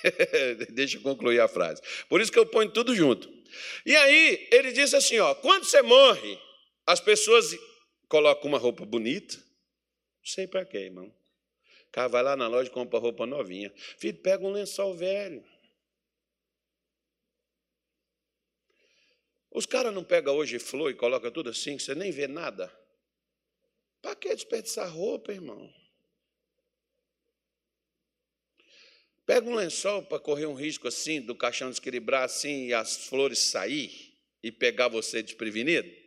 [0.69, 1.82] Deixa eu concluir a frase.
[2.10, 3.32] Por isso que eu ponho tudo junto.
[3.86, 6.38] E aí ele disse assim: ó, quando você morre,
[6.86, 7.58] as pessoas
[8.08, 11.13] colocam uma roupa bonita, não sei para quê, irmão.
[11.91, 13.72] Cara vai lá na loja e compra roupa novinha.
[13.76, 15.46] Filho, pega um lençol velho.
[19.52, 22.74] Os caras não pegam hoje flor e colocam tudo assim, que você nem vê nada.
[24.02, 25.72] Para que desperdiçar roupa, irmão?
[29.26, 33.39] Pega um lençol para correr um risco assim, do caixão desequilibrar assim e as flores
[33.39, 36.02] sair e pegar você desprevenido.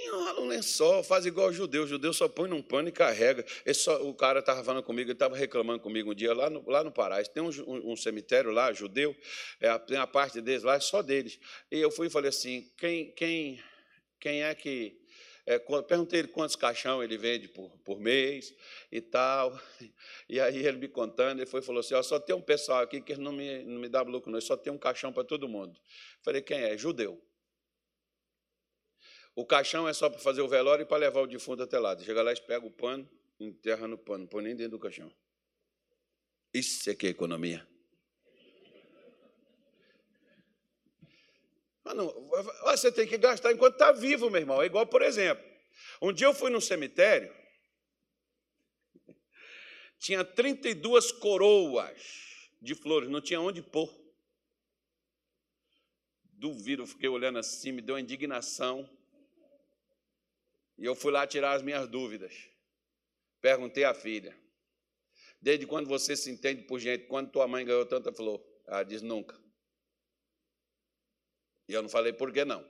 [0.00, 1.84] Enrola um lençol, faz igual judeu.
[1.84, 3.44] Judeu só põe num pano e carrega.
[3.74, 6.84] Só, o cara estava falando comigo, ele estava reclamando comigo um dia lá no, lá
[6.84, 7.22] no Pará.
[7.24, 9.16] Tem um, um, cemitério lá, judeu,
[9.60, 11.40] é, tem a parte deles lá, é só deles.
[11.70, 13.60] E eu fui e falei assim: quem, quem,
[14.20, 14.96] quem é que.
[15.44, 18.54] É, perguntei ele quantos caixão ele vende por, por mês
[18.92, 19.58] e tal.
[20.30, 23.00] E aí ele me contando, ele foi falou assim: ó, só tem um pessoal aqui
[23.00, 25.80] que não me, não me dá lucro, não, só tem um caixão para todo mundo.
[26.22, 26.76] Falei: quem é?
[26.76, 27.20] Judeu.
[29.38, 31.96] O caixão é só para fazer o velório e para levar o defunto até lá.
[31.96, 35.08] Chega lá, pega o pano, enterra no pano, não põe nem dentro do caixão.
[36.52, 37.64] Isso é que é economia.
[41.84, 42.28] Não,
[42.64, 44.60] você tem que gastar enquanto está vivo, meu irmão.
[44.60, 45.44] É igual, por exemplo,
[46.02, 47.32] um dia eu fui num cemitério,
[50.00, 53.88] tinha 32 coroas de flores, não tinha onde pôr.
[56.24, 58.97] Duvido, fiquei olhando assim, me deu uma indignação.
[60.78, 62.32] E eu fui lá tirar as minhas dúvidas.
[63.40, 64.38] Perguntei à filha:
[65.40, 67.06] Desde quando você se entende por gente?
[67.06, 68.40] Quando tua mãe ganhou tanta flor?
[68.64, 69.38] Ela diz: Nunca.
[71.68, 72.66] E eu não falei por que não.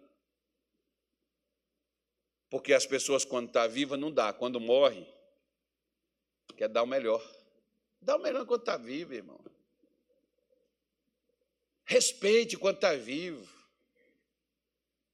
[2.51, 4.33] Porque as pessoas, quando tá viva, não dá.
[4.33, 5.07] Quando morre,
[6.57, 7.23] quer dar o melhor.
[8.01, 9.39] Dá o melhor quando está vivo, irmão.
[11.85, 13.58] Respeite quando está vivo.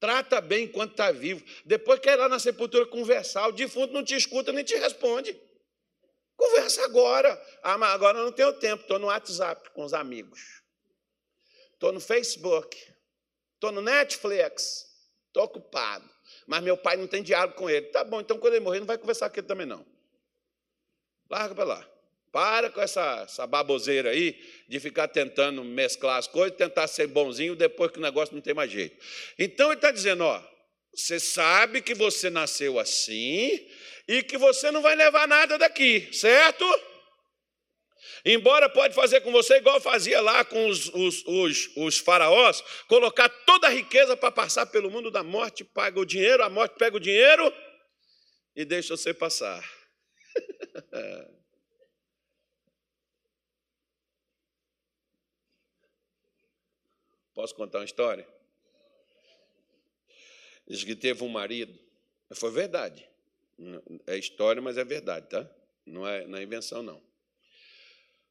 [0.05, 1.43] Trata bem enquanto está vivo.
[1.65, 3.49] Depois quer ir lá na sepultura conversar.
[3.49, 5.35] O defunto não te escuta nem te responde.
[6.37, 7.43] Conversa agora.
[7.63, 8.83] Ah, mas agora eu não tenho tempo.
[8.83, 10.63] Estou no WhatsApp com os amigos.
[11.73, 12.77] Estou no Facebook.
[13.55, 14.85] Estou no Netflix.
[15.29, 16.07] Estou ocupado.
[16.47, 17.87] Mas meu pai não tem diálogo com ele.
[17.87, 19.87] Tá bom, então quando ele morrer, não vai conversar com ele também, não.
[21.31, 21.91] Larga para lá.
[22.35, 24.37] Para com essa, essa baboseira aí
[24.69, 28.53] de ficar tentando mesclar as coisas, tentar ser bonzinho depois que o negócio não tem
[28.53, 28.99] mais jeito.
[29.39, 30.43] Então ele está dizendo: ó,
[30.93, 33.65] você sabe que você nasceu assim
[34.09, 36.65] e que você não vai levar nada daqui, certo?
[38.25, 43.29] Embora pode fazer com você igual fazia lá com os, os, os, os faraós, colocar
[43.29, 46.97] toda a riqueza para passar pelo mundo da morte, paga o dinheiro, a morte pega
[46.97, 47.55] o dinheiro
[48.57, 49.65] e deixa você passar.
[57.35, 58.27] Posso contar uma história?
[60.67, 61.79] Diz que teve um marido,
[62.33, 63.07] foi verdade.
[64.07, 65.49] É história, mas é verdade, tá?
[65.85, 67.03] Não é, não é invenção, não.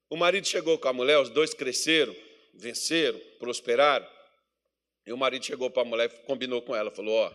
[0.10, 2.16] O marido chegou com a mulher, os dois cresceram,
[2.54, 4.08] venceram, prosperaram.
[5.06, 7.34] E o marido chegou para a mulher, combinou com ela, falou: Ó,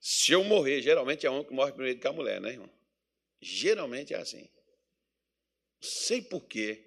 [0.00, 2.70] se eu morrer, geralmente é um que morre primeiro que a mulher, né, irmão?
[3.40, 4.42] Geralmente é assim.
[4.42, 6.82] Não sei porquê,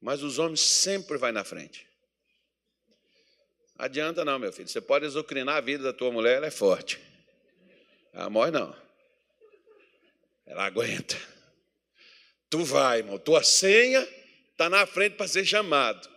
[0.00, 1.88] mas os homens sempre vão na frente.
[3.76, 4.68] Adianta não, meu filho.
[4.68, 7.00] Você pode exocrinar a vida da tua mulher, ela é forte.
[8.12, 8.74] Ela morre não.
[10.46, 11.16] Ela aguenta.
[12.48, 13.18] Tu vai, irmão.
[13.18, 14.06] Tua senha
[14.52, 16.08] está na frente para ser chamado.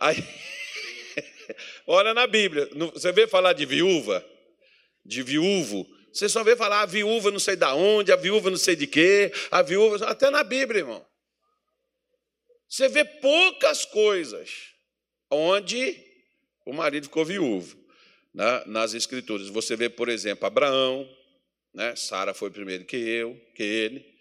[0.00, 0.16] Aí,
[1.86, 2.68] olha na Bíblia.
[2.94, 4.24] Você vê falar de viúva?
[5.04, 5.86] De viúvo?
[6.12, 8.86] Você só vê falar a viúva não sei da onde, a viúva não sei de
[8.86, 10.06] quê, a viúva.
[10.06, 11.04] Até na Bíblia, irmão.
[12.68, 14.50] Você vê poucas coisas
[15.30, 16.11] onde
[16.64, 17.76] o marido ficou viúvo.
[18.32, 18.64] Né?
[18.66, 21.08] Nas escrituras, você vê, por exemplo, Abraão,
[21.74, 21.94] né?
[21.96, 24.12] Sara foi primeiro que eu, que ele.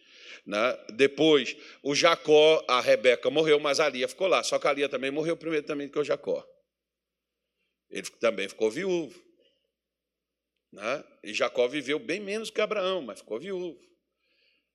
[0.46, 0.86] Né?
[0.94, 4.44] Depois, o Jacó, a Rebeca morreu, mas a Lia ficou lá.
[4.44, 6.46] Só que a Lia também morreu primeiro também que o Jacó.
[7.90, 9.22] Ele também ficou viúvo.
[10.72, 11.04] Né?
[11.24, 13.80] E Jacó viveu bem menos que Abraão, mas ficou viúvo.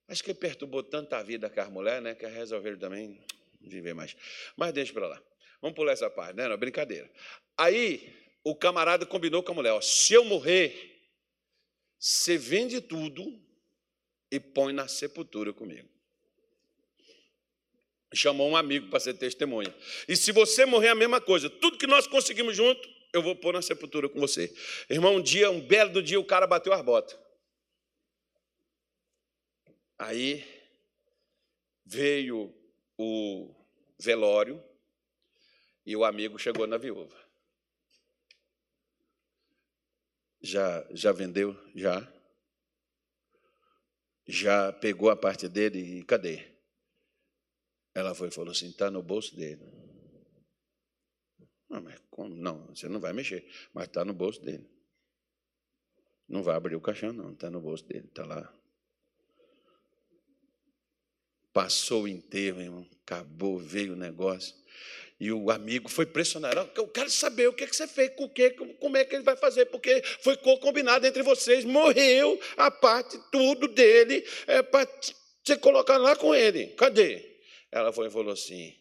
[0.08, 2.14] Acho que ele perturbou tanta vida com as mulheres, né?
[2.14, 3.20] Que resolveram também
[3.60, 4.16] viver mais.
[4.56, 5.22] Mas deixa para lá.
[5.60, 6.46] Vamos pular essa parte, né?
[6.46, 7.10] Não, brincadeira.
[7.56, 8.14] Aí
[8.44, 10.96] o camarada combinou com a mulher: ó, se eu morrer,
[11.98, 13.24] você vende tudo
[14.30, 15.88] e põe na sepultura comigo.
[18.14, 19.74] Chamou um amigo para ser testemunha.
[20.08, 21.50] E se você morrer, a mesma coisa.
[21.50, 24.54] Tudo que nós conseguimos junto, eu vou pôr na sepultura com você.
[24.88, 27.18] Irmão, um dia, um belo do dia, o cara bateu as botas.
[29.98, 30.44] Aí
[31.84, 32.54] veio
[32.98, 33.54] o
[33.98, 34.62] velório
[35.84, 37.25] e o amigo chegou na viúva.
[40.46, 41.56] Já, já vendeu?
[41.74, 42.12] Já.
[44.24, 46.56] Já pegou a parte dele e cadê?
[47.92, 49.60] Ela foi e falou assim: está no bolso dele.
[51.68, 52.32] Não, mas como?
[52.32, 54.70] Não, você não vai mexer, mas está no bolso dele.
[56.28, 58.52] Não vai abrir o caixão, não, está no bolso dele, está lá.
[61.52, 64.54] Passou o enterro, irmão, acabou, veio o negócio.
[65.18, 66.70] E o amigo foi pressionado.
[66.74, 69.36] Eu quero saber o que, você fez, com o que, como é que ele vai
[69.36, 71.64] fazer, porque foi combinado entre vocês.
[71.64, 74.86] Morreu a parte, tudo dele, é para
[75.42, 76.66] você colocar lá com ele.
[76.68, 77.24] Cadê?
[77.72, 78.76] Ela foi e falou assim: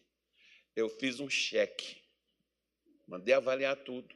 [0.74, 1.96] Eu fiz um cheque,
[3.08, 4.14] mandei avaliar tudo.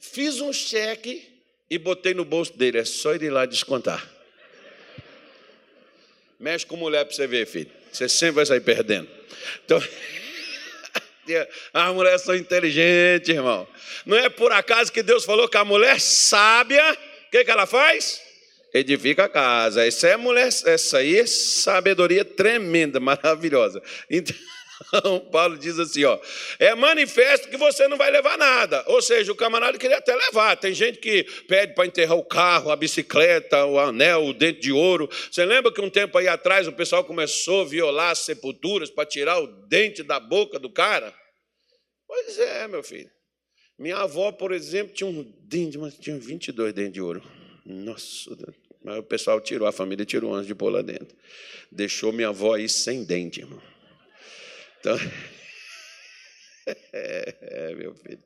[0.00, 2.78] Fiz um cheque e botei no bolso dele.
[2.78, 4.10] É só ele ir lá descontar.
[6.40, 7.70] Mexe com mulher para você ver, filho.
[7.92, 9.08] Você sempre vai sair perdendo.
[9.64, 9.80] Então.
[11.72, 13.66] As mulheres são inteligentes, irmão.
[14.04, 17.66] Não é por acaso que Deus falou que a mulher sábia, o que, que ela
[17.66, 18.20] faz?
[18.74, 19.86] Edifica a casa.
[19.86, 23.82] Essa é mulher, essa aí é sabedoria tremenda, maravilhosa.
[24.10, 24.34] Então,
[25.30, 26.18] Paulo diz assim: ó,
[26.58, 28.84] é manifesto que você não vai levar nada.
[28.86, 30.56] Ou seja, o camarada queria até levar.
[30.56, 34.72] Tem gente que pede para enterrar o carro, a bicicleta, o anel, o dente de
[34.72, 35.08] ouro.
[35.30, 39.06] Você lembra que um tempo aí atrás o pessoal começou a violar as sepulturas para
[39.06, 41.14] tirar o dente da boca do cara?
[42.06, 43.10] Pois é, meu filho.
[43.78, 47.22] Minha avó, por exemplo, tinha um dente, mas tinha 22 dentes de ouro.
[47.64, 48.36] Nossa,
[48.84, 51.16] mas o pessoal tirou, a família tirou antes de pôr lá dentro.
[51.70, 53.71] Deixou minha avó aí sem dente, irmão.
[54.82, 54.98] Então,
[56.92, 58.18] é, meu filho.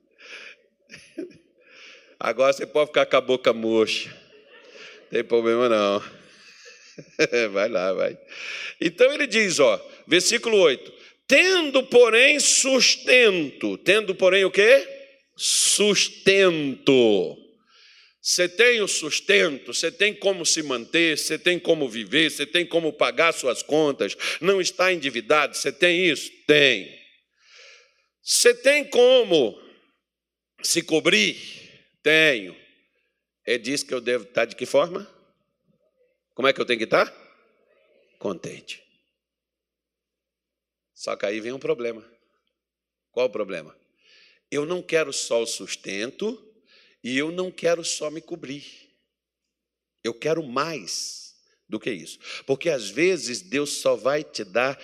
[2.18, 4.08] Agora você pode ficar com a boca murcha.
[4.08, 6.02] Não tem problema não.
[7.52, 8.18] Vai lá, vai.
[8.80, 10.90] Então ele diz, ó, versículo 8:
[11.28, 13.76] Tendo, porém, sustento.
[13.76, 14.88] Tendo, porém, o quê?
[15.36, 16.86] Sustento.
[18.26, 22.66] Você tem o sustento, você tem como se manter, você tem como viver, você tem
[22.66, 26.32] como pagar suas contas, não está endividado, você tem isso?
[26.44, 26.92] Tem.
[28.20, 29.56] Você tem como
[30.60, 31.36] se cobrir?
[32.02, 32.56] Tenho.
[33.46, 35.08] Ele diz que eu devo estar de que forma?
[36.34, 37.14] Como é que eu tenho que estar?
[38.18, 38.82] Contente.
[40.92, 42.04] Só que aí vem um problema.
[43.12, 43.72] Qual o problema?
[44.50, 46.45] Eu não quero só o sustento
[47.06, 48.64] e eu não quero só me cobrir.
[50.02, 51.36] Eu quero mais
[51.68, 52.18] do que isso.
[52.44, 54.76] Porque às vezes Deus só vai te dar,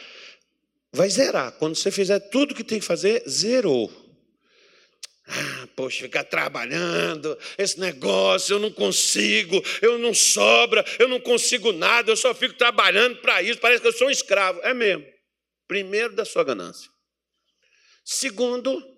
[0.92, 1.50] vai zerar.
[1.50, 3.90] Quando você fizer tudo que tem que fazer, zerou.
[5.26, 11.72] Ah, poxa, ficar trabalhando, esse negócio, eu não consigo, eu não sobra, eu não consigo
[11.72, 14.60] nada, eu só fico trabalhando para isso, parece que eu sou um escravo.
[14.62, 15.04] É mesmo.
[15.66, 16.88] Primeiro, da sua ganância.
[18.04, 18.91] Segundo,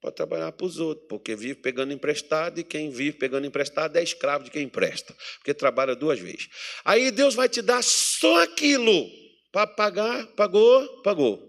[0.00, 4.02] Pode trabalhar para os outros, porque vive pegando emprestado e quem vive pegando emprestado é
[4.02, 6.48] escravo de quem empresta, porque trabalha duas vezes.
[6.84, 9.10] Aí Deus vai te dar só aquilo
[9.50, 11.48] para pagar, pagou, pagou.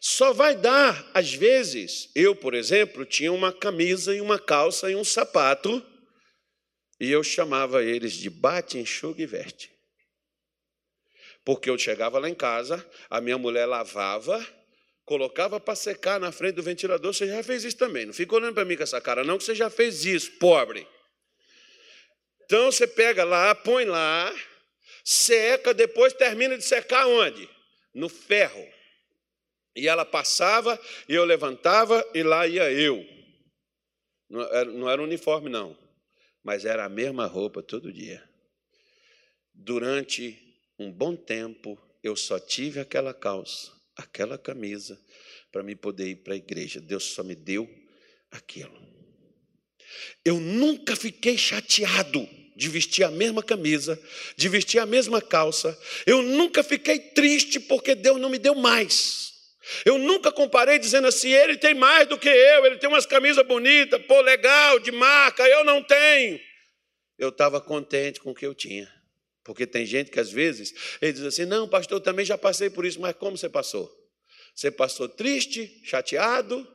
[0.00, 4.96] Só vai dar, às vezes, eu, por exemplo, tinha uma camisa e uma calça e
[4.96, 5.86] um sapato,
[6.98, 9.70] e eu chamava eles de bate, enxuga e veste.
[11.44, 14.46] Porque eu chegava lá em casa, a minha mulher lavava,
[15.10, 17.12] colocava para secar na frente do ventilador.
[17.12, 18.06] Você já fez isso também.
[18.06, 20.86] Não fica olhando para mim com essa cara, não, que você já fez isso, pobre.
[22.44, 24.32] Então você pega lá, põe lá,
[25.04, 27.50] seca, depois termina de secar onde?
[27.92, 28.64] No ferro.
[29.74, 33.04] E ela passava, e eu levantava, e lá ia eu.
[34.28, 35.76] Não era, não era uniforme, não,
[36.40, 38.22] mas era a mesma roupa todo dia.
[39.52, 40.38] Durante
[40.78, 45.00] um bom tempo, eu só tive aquela calça aquela camisa
[45.52, 46.80] para me poder ir para a igreja.
[46.80, 47.68] Deus só me deu
[48.30, 48.80] aquilo.
[50.24, 54.00] Eu nunca fiquei chateado de vestir a mesma camisa,
[54.36, 55.78] de vestir a mesma calça.
[56.06, 59.30] Eu nunca fiquei triste porque Deus não me deu mais.
[59.84, 63.46] Eu nunca comparei dizendo assim, ele tem mais do que eu, ele tem umas camisas
[63.46, 66.40] bonitas, pô, legal, de marca, eu não tenho.
[67.18, 68.99] Eu estava contente com o que eu tinha.
[69.44, 72.70] Porque tem gente que às vezes ele diz assim: não, pastor, eu também já passei
[72.70, 73.90] por isso, mas como você passou?
[74.54, 76.66] Você passou triste, chateado?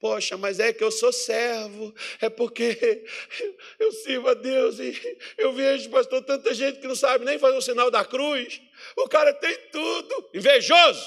[0.00, 3.04] Poxa, mas é que eu sou servo, é porque
[3.78, 4.98] eu sirvo a Deus e
[5.36, 8.62] eu vejo, pastor, tanta gente que não sabe nem fazer o sinal da cruz.
[8.96, 11.06] O cara tem tudo, invejoso,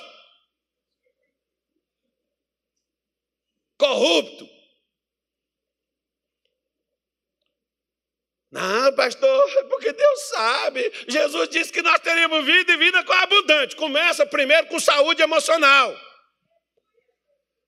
[3.80, 4.48] corrupto,
[8.54, 10.94] Não, pastor, é porque Deus sabe.
[11.08, 13.76] Jesus disse que nós teríamos vida e vida com abundante.
[13.76, 16.00] Começa primeiro com saúde emocional.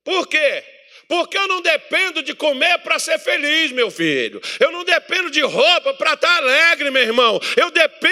[0.03, 0.63] Por quê?
[1.07, 4.39] Porque eu não dependo de comer para ser feliz, meu filho.
[4.59, 7.39] Eu não dependo de roupa para estar alegre, meu irmão.
[7.57, 8.11] Eu dependo,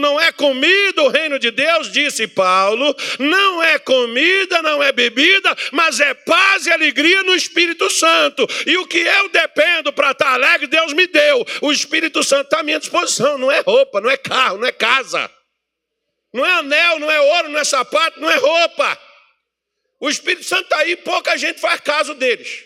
[0.00, 2.94] não é comida o reino de Deus, disse Paulo.
[3.18, 8.46] Não é comida, não é bebida, mas é paz e alegria no Espírito Santo.
[8.66, 11.44] E o que eu dependo para estar alegre, Deus me deu.
[11.60, 13.38] O Espírito Santo está à minha disposição.
[13.38, 15.30] Não é roupa, não é carro, não é casa.
[16.32, 18.98] Não é anel, não é ouro, não é sapato, não é roupa.
[20.00, 22.64] O Espírito Santo está aí, pouca gente faz caso deles.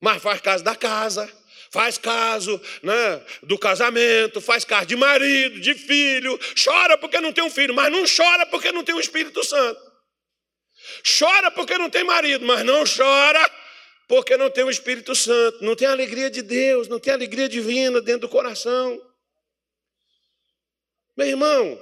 [0.00, 1.30] Mas faz caso da casa,
[1.70, 6.38] faz caso né, do casamento, faz caso de marido, de filho.
[6.62, 9.80] Chora porque não tem um filho, mas não chora porque não tem o Espírito Santo.
[11.18, 13.50] Chora porque não tem marido, mas não chora
[14.08, 15.64] porque não tem o Espírito Santo.
[15.64, 19.00] Não tem a alegria de Deus, não tem a alegria divina dentro do coração.
[21.16, 21.80] Meu irmão,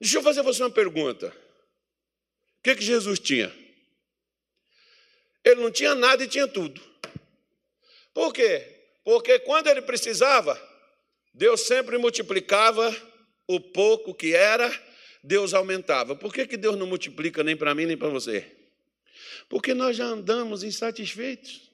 [0.00, 1.32] deixa eu fazer você uma pergunta
[2.66, 3.54] que, que Jesus tinha?
[5.44, 6.82] Ele não tinha nada e tinha tudo.
[8.12, 8.75] Por quê?
[9.06, 10.60] Porque quando ele precisava,
[11.32, 12.92] Deus sempre multiplicava
[13.46, 14.68] o pouco que era,
[15.22, 16.16] Deus aumentava.
[16.16, 18.44] Por que, que Deus não multiplica nem para mim nem para você?
[19.48, 21.70] Porque nós já andamos insatisfeitos.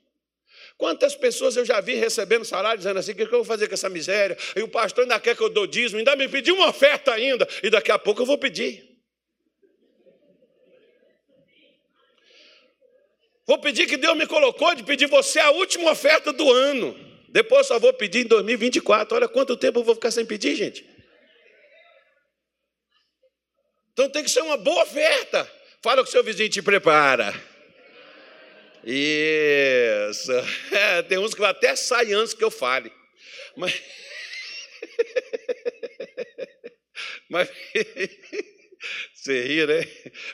[0.76, 3.72] Quantas pessoas eu já vi recebendo salário dizendo assim: o que eu vou fazer com
[3.72, 4.36] essa miséria?
[4.54, 7.48] E o pastor ainda quer que eu dou dízimo, ainda me pediu uma oferta ainda,
[7.62, 8.86] e daqui a pouco eu vou pedir.
[13.46, 17.11] Vou pedir que Deus me colocou de pedir você a última oferta do ano.
[17.32, 19.16] Depois só vou pedir em 2024.
[19.16, 20.84] Olha quanto tempo eu vou ficar sem pedir, gente.
[23.92, 25.50] Então tem que ser uma boa oferta.
[25.82, 27.32] Fala com o seu vizinho, te prepara.
[28.84, 30.32] Isso.
[30.72, 32.92] É, tem uns que até saem antes que eu fale.
[33.56, 33.72] Mas.
[37.30, 37.48] Mas.
[39.14, 39.88] Você ri, né?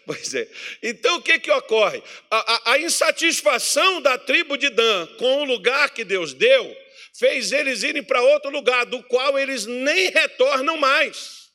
[0.06, 0.48] Pois é.
[0.82, 2.02] Então o que, que ocorre?
[2.30, 6.87] A, a, a, insatisfação da tribo de Dan com o lugar que Deus deu
[7.18, 11.52] fez eles irem para outro lugar, do qual eles nem retornam mais.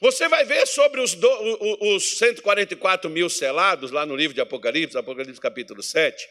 [0.00, 1.28] Você vai ver sobre os, do,
[1.94, 6.28] os 144 mil selados lá no livro de Apocalipse, Apocalipse capítulo 7.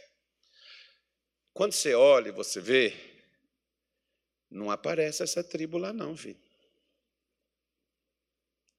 [1.54, 2.94] Quando você olha e você vê,
[4.50, 6.42] não aparece essa tribo lá, não, filho.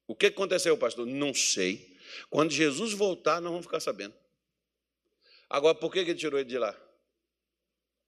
[0.06, 1.06] O que aconteceu, pastor?
[1.06, 1.98] Não sei.
[2.30, 4.14] Quando Jesus voltar, nós vamos ficar sabendo.
[5.48, 6.83] Agora, por que ele tirou ele de lá?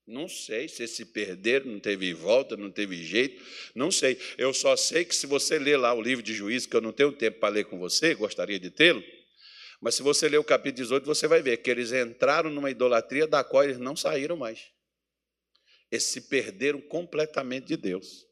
[0.06, 3.44] Não sei se se perderam, não teve volta, não teve jeito,
[3.74, 4.16] não sei.
[4.38, 6.92] Eu só sei que se você ler lá o livro de Juízo, que eu não
[6.92, 9.02] tenho tempo para ler com você, gostaria de tê-lo,
[9.80, 13.26] mas se você ler o capítulo 18, você vai ver que eles entraram numa idolatria
[13.26, 14.70] da qual eles não saíram mais.
[15.90, 18.26] Eles se perderam completamente de Deus.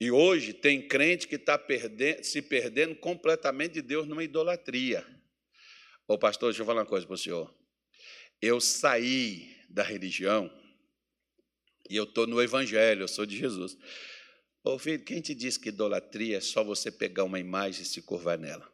[0.00, 1.60] E hoje tem crente que está
[2.22, 5.06] se perdendo completamente de Deus numa idolatria.
[6.08, 7.54] Ô pastor, deixa eu falar uma coisa para o senhor.
[8.42, 10.50] Eu saí da religião
[11.90, 13.76] e eu estou no Evangelho, eu sou de Jesus.
[14.62, 18.00] Ô filho, quem te diz que idolatria é só você pegar uma imagem e se
[18.00, 18.72] curvar nela?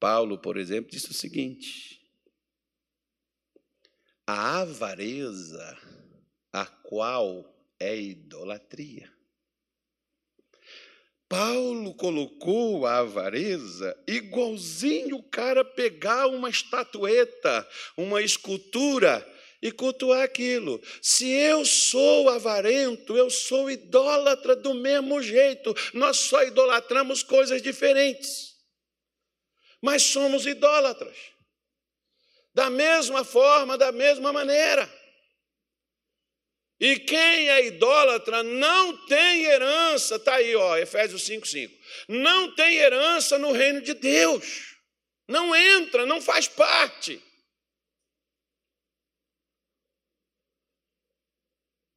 [0.00, 2.00] Paulo, por exemplo, disse o seguinte:
[4.26, 5.78] a avareza,
[6.50, 9.12] a qual é idolatria.
[11.28, 19.26] Paulo colocou a avareza igualzinho o cara pegar uma estatueta, uma escultura
[19.62, 20.82] e cultuar aquilo.
[21.00, 25.72] Se eu sou avarento, eu sou idólatra do mesmo jeito.
[25.94, 28.56] Nós só idolatramos coisas diferentes.
[29.80, 31.16] Mas somos idólatras.
[32.52, 34.92] Da mesma forma, da mesma maneira.
[36.80, 41.70] E quem é idólatra não tem herança, está aí, ó, Efésios 5,5.
[42.08, 44.76] Não tem herança no reino de Deus.
[45.28, 47.22] Não entra, não faz parte.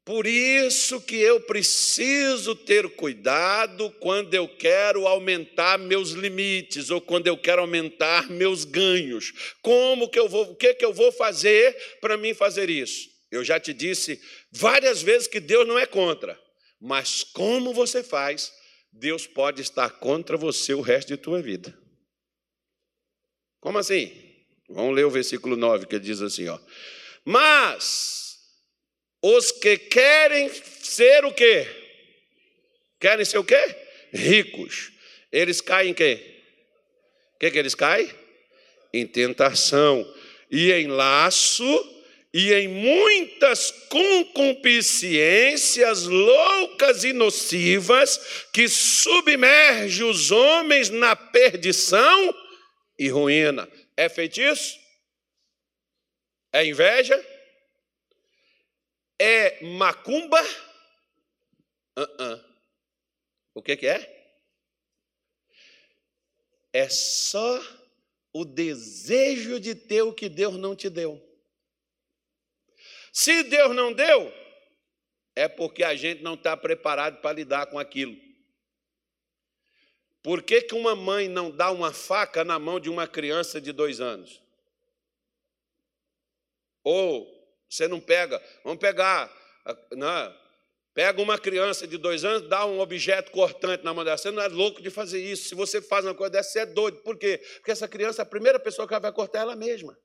[0.06, 7.26] Por isso que eu preciso ter cuidado quando eu quero aumentar meus limites ou quando
[7.26, 9.34] eu quero aumentar meus ganhos.
[9.64, 13.10] Como que eu vou, o que que eu vou fazer para mim fazer isso?
[13.32, 16.40] Eu já te disse várias vezes que Deus não é contra,
[16.80, 18.54] mas como você faz,
[18.94, 21.76] Deus pode estar contra você o resto de tua vida.
[23.60, 24.14] Como assim?
[24.70, 26.60] Vamos ler o versículo 9 que diz assim, ó:
[27.26, 28.25] Mas
[29.28, 31.68] os que querem ser o quê?
[33.00, 33.76] Querem ser o quê?
[34.14, 34.92] Ricos.
[35.32, 36.44] Eles caem em quê?
[37.34, 38.08] O que, que eles caem?
[38.94, 40.08] Em tentação
[40.52, 41.66] e em laço
[42.32, 52.32] e em muitas concupiscências loucas e nocivas que submerge os homens na perdição
[53.00, 53.68] e ruína.
[53.98, 54.78] É feitiço?
[56.54, 57.35] É inveja?
[59.20, 60.42] É macumba?
[61.98, 62.56] Uh -uh.
[63.54, 64.16] O que, que é?
[66.74, 67.62] É só
[68.34, 71.22] o desejo de ter o que Deus não te deu.
[73.14, 74.34] Se Deus não deu,
[75.34, 78.14] é porque a gente não está preparado para lidar com aquilo.
[80.22, 83.72] Por que, que uma mãe não dá uma faca na mão de uma criança de
[83.72, 84.42] dois anos?
[86.84, 87.35] Ou
[87.70, 89.32] você não pega, vamos pegar,
[89.92, 90.36] não,
[90.94, 94.18] pega uma criança de dois anos, dá um objeto cortante na mão dela.
[94.18, 95.50] Você não é louco de fazer isso.
[95.50, 97.02] Se você faz uma coisa dessa, você é doido.
[97.04, 97.38] Por quê?
[97.56, 99.98] Porque essa criança, a primeira pessoa que ela vai cortar é ela mesma.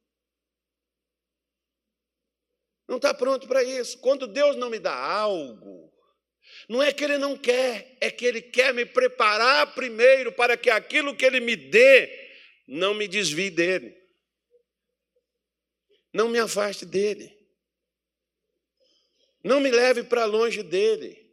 [2.88, 4.00] Não está pronto para isso.
[4.00, 5.92] Quando Deus não me dá algo,
[6.68, 10.68] não é que Ele não quer, é que Ele quer me preparar primeiro para que
[10.68, 12.10] aquilo que Ele me dê
[12.66, 13.96] não me desvie dele.
[16.12, 17.39] Não me afaste dele.
[19.42, 21.30] Não me leve para longe dele.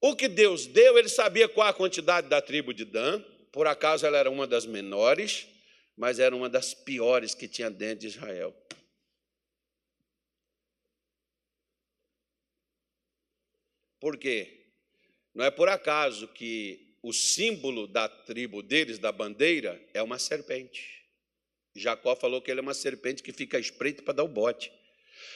[0.00, 4.06] O que Deus deu, ele sabia qual a quantidade da tribo de Dan, por acaso
[4.06, 5.48] ela era uma das menores,
[5.96, 8.54] mas era uma das piores que tinha dentro de Israel.
[13.98, 14.70] Por quê?
[15.34, 21.04] Não é por acaso que o símbolo da tribo deles, da bandeira, é uma serpente.
[21.74, 24.72] Jacó falou que ele é uma serpente que fica espreita para dar o bote.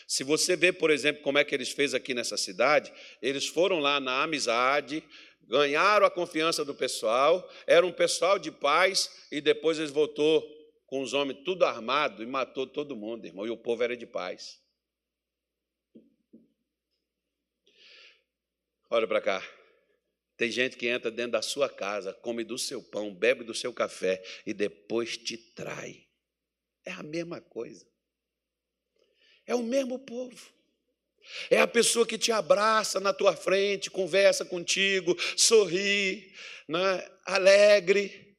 [0.06, 3.78] Se você vê, por exemplo, como é que eles fez aqui nessa cidade, eles foram
[3.78, 5.02] lá na amizade,
[5.42, 10.42] ganharam a confiança do pessoal, era um pessoal de paz, e depois eles voltou
[10.86, 14.06] com os homens tudo armado e matou todo mundo, irmão, e o povo era de
[14.06, 14.60] paz.
[18.88, 19.42] Olha para cá.
[20.36, 23.72] Tem gente que entra dentro da sua casa, come do seu pão, bebe do seu
[23.72, 26.08] café e depois te trai.
[26.84, 27.89] É a mesma coisa.
[29.50, 30.38] É o mesmo povo.
[31.50, 36.32] É a pessoa que te abraça na tua frente, conversa contigo, sorri,
[36.68, 37.04] né?
[37.26, 38.36] alegre,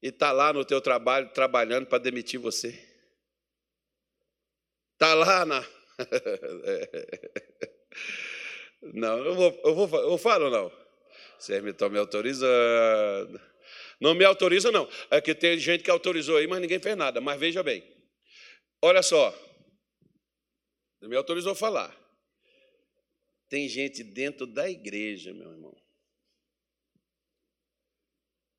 [0.00, 2.68] e está lá no teu trabalho, trabalhando para demitir você.
[4.92, 5.66] Está lá na.
[8.94, 10.70] não, eu vou, eu vou, eu falo não.
[11.36, 13.40] Vocês me estão me autorizando.
[14.00, 14.88] Não me autoriza, não.
[15.10, 17.20] É que tem gente que autorizou aí, mas ninguém fez nada.
[17.20, 17.82] Mas veja bem.
[18.80, 19.34] Olha só.
[21.04, 21.94] Não me autorizou a falar.
[23.46, 25.76] Tem gente dentro da igreja, meu irmão,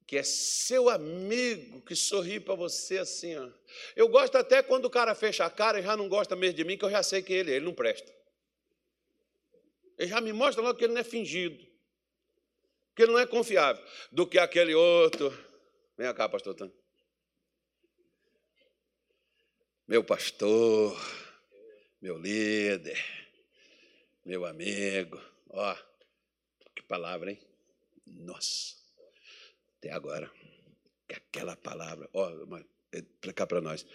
[0.05, 3.35] que é seu amigo, que sorri para você assim.
[3.35, 3.49] Ó.
[3.95, 6.63] Eu gosto até quando o cara fecha a cara e já não gosta mesmo de
[6.63, 8.13] mim, que eu já sei que ele, ele não presta.
[9.97, 11.65] Ele já me mostra logo que ele não é fingido,
[12.95, 15.35] que ele não é confiável, do que aquele outro.
[15.97, 16.71] Vem cá, pastor.
[19.87, 20.95] Meu pastor,
[22.05, 23.03] meu líder,
[24.23, 25.19] meu amigo.
[25.49, 25.75] Ó,
[26.75, 27.39] que palavra, hein?
[28.05, 28.75] Nossa
[29.79, 30.31] até agora.
[31.07, 32.31] Que aquela palavra, ó,
[32.93, 33.87] explicar para nós.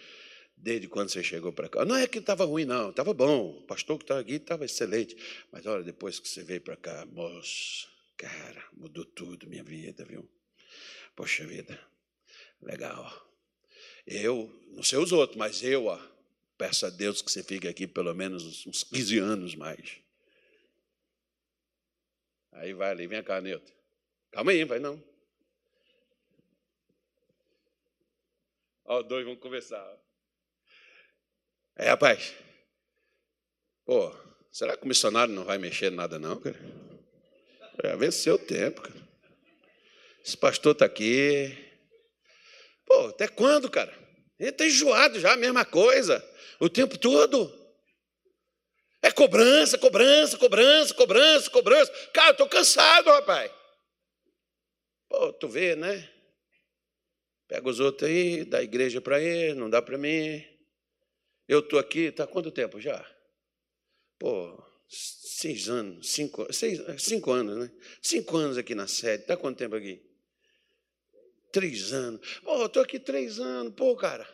[0.57, 1.85] Desde quando você chegou para cá?
[1.85, 3.59] Não é que estava ruim, não, estava bom.
[3.59, 5.15] O pastor que estava aqui estava excelente.
[5.49, 10.29] Mas olha, depois que você veio para cá, moço, cara, mudou tudo minha vida, viu?
[11.15, 11.79] Poxa vida,
[12.61, 13.09] legal.
[14.05, 16.10] Eu, não sei os outros, mas eu, ó,
[16.61, 19.97] peço a Deus que você fique aqui pelo menos uns 15 anos mais.
[22.51, 23.73] Aí vai ali, vem cá, Nilton.
[24.29, 25.03] Calma aí, vai não.
[28.85, 29.83] Ó, os dois vão conversar.
[31.77, 32.31] É, rapaz.
[33.83, 34.15] Pô,
[34.51, 36.59] será que o missionário não vai mexer em nada, não, cara?
[37.83, 39.01] É, venceu o tempo, cara.
[40.23, 41.57] Esse pastor está aqui.
[42.85, 44.10] Pô, até quando, cara?
[44.41, 46.27] Ele está enjoado já, a mesma coisa.
[46.59, 47.59] O tempo todo.
[48.99, 51.91] É cobrança, cobrança, cobrança, cobrança, cobrança.
[52.11, 53.51] Cara, eu estou cansado, rapaz.
[55.07, 56.09] Pô, tu vê, né?
[57.47, 60.43] Pega os outros aí, dá igreja para ele, não dá para mim.
[61.47, 63.05] Eu estou aqui, está quanto tempo já?
[64.17, 67.71] Pô, seis anos, cinco, seis, cinco anos, né?
[68.01, 69.21] Cinco anos aqui na sede.
[69.21, 70.10] Está quanto tempo aqui?
[71.51, 72.39] Três anos.
[72.43, 73.73] Pô, estou aqui três anos.
[73.75, 74.27] Pô, cara.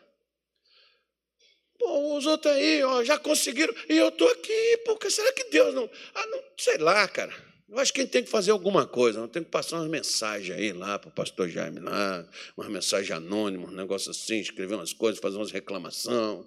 [1.79, 3.73] Pô, os outros aí, ó, já conseguiram.
[3.89, 4.77] E eu estou aqui.
[4.85, 5.89] Pô, será que Deus não.
[6.13, 7.33] Ah, não sei lá, cara.
[7.69, 9.89] Eu acho que a gente tem que fazer alguma coisa, não tem que passar umas
[9.89, 14.75] mensagens aí lá para o pastor Jaime lá, umas mensagens anônimas, um negócio assim, escrever
[14.75, 16.45] umas coisas, fazer umas reclamações.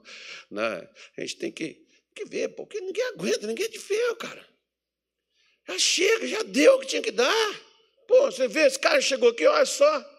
[0.50, 0.88] Né?
[1.18, 4.46] A gente tem que, que ver, porque ninguém aguenta, ninguém é de ferro, cara.
[5.68, 7.60] Já chega, já deu o que tinha que dar.
[8.08, 10.09] Pô, você vê, esse cara chegou aqui, olha só.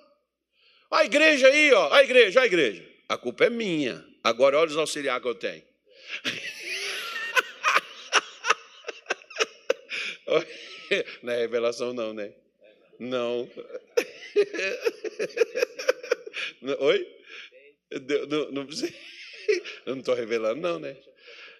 [0.91, 1.91] A igreja aí, ó.
[1.93, 2.83] A igreja, a igreja.
[3.07, 4.05] A culpa é minha.
[4.23, 5.63] Agora olha os auxiliares que eu tenho.
[11.23, 12.31] Não é revelação, não, né?
[12.99, 13.49] Não.
[16.79, 17.07] Oi?
[17.91, 18.51] Não, não,
[19.85, 20.95] não estou revelando, não, né?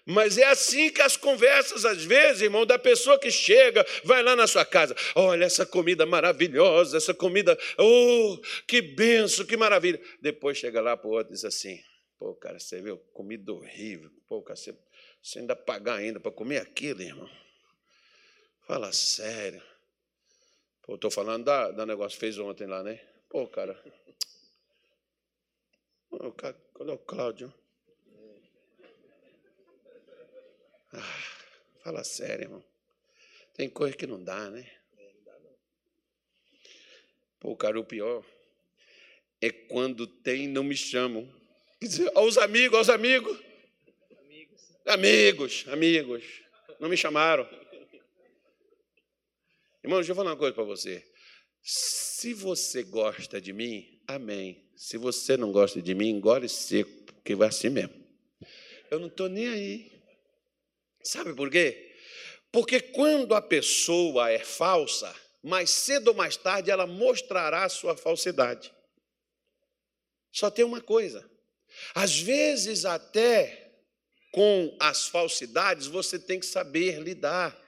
[0.04, 4.34] Mas é assim que as conversas, às vezes, irmão, da pessoa que chega, vai lá
[4.34, 10.00] na sua casa, olha essa comida maravilhosa, essa comida, oh, que benção, que maravilha.
[10.20, 11.80] Depois chega lá para o outro e diz assim:
[12.18, 14.76] pô, cara, você viu, comida horrível, pô, cara, você,
[15.22, 17.30] você ainda pagar ainda para comer aquilo, irmão.
[18.66, 19.62] Fala sério.
[20.82, 23.00] Pô, estou falando da, da negócio que fez ontem lá, né?
[23.28, 23.80] Pô, cara.
[26.74, 27.52] Cadê o Cláudio?
[30.92, 31.24] Ah,
[31.82, 32.64] fala sério, irmão.
[33.54, 34.70] Tem coisa que não dá, né?
[37.40, 38.24] Pô, cara, o pior
[39.40, 41.28] é quando tem não me chamam.
[42.14, 43.36] Aos amigos, aos amigos.
[44.86, 45.68] Amigos, amigos.
[45.68, 46.24] amigos.
[46.78, 47.48] Não me chamaram.
[49.82, 51.04] Irmão, deixa eu falar uma coisa para você.
[51.60, 54.64] Se você gosta de mim, amém.
[54.76, 57.94] Se você não gosta de mim, engole seco, porque vai assim mesmo.
[58.90, 59.91] Eu não estou nem aí.
[61.04, 61.90] Sabe por quê?
[62.50, 67.96] Porque quando a pessoa é falsa, mais cedo ou mais tarde ela mostrará a sua
[67.96, 68.72] falsidade.
[70.30, 71.28] Só tem uma coisa.
[71.94, 73.70] Às vezes, até
[74.30, 77.58] com as falsidades, você tem que saber lidar.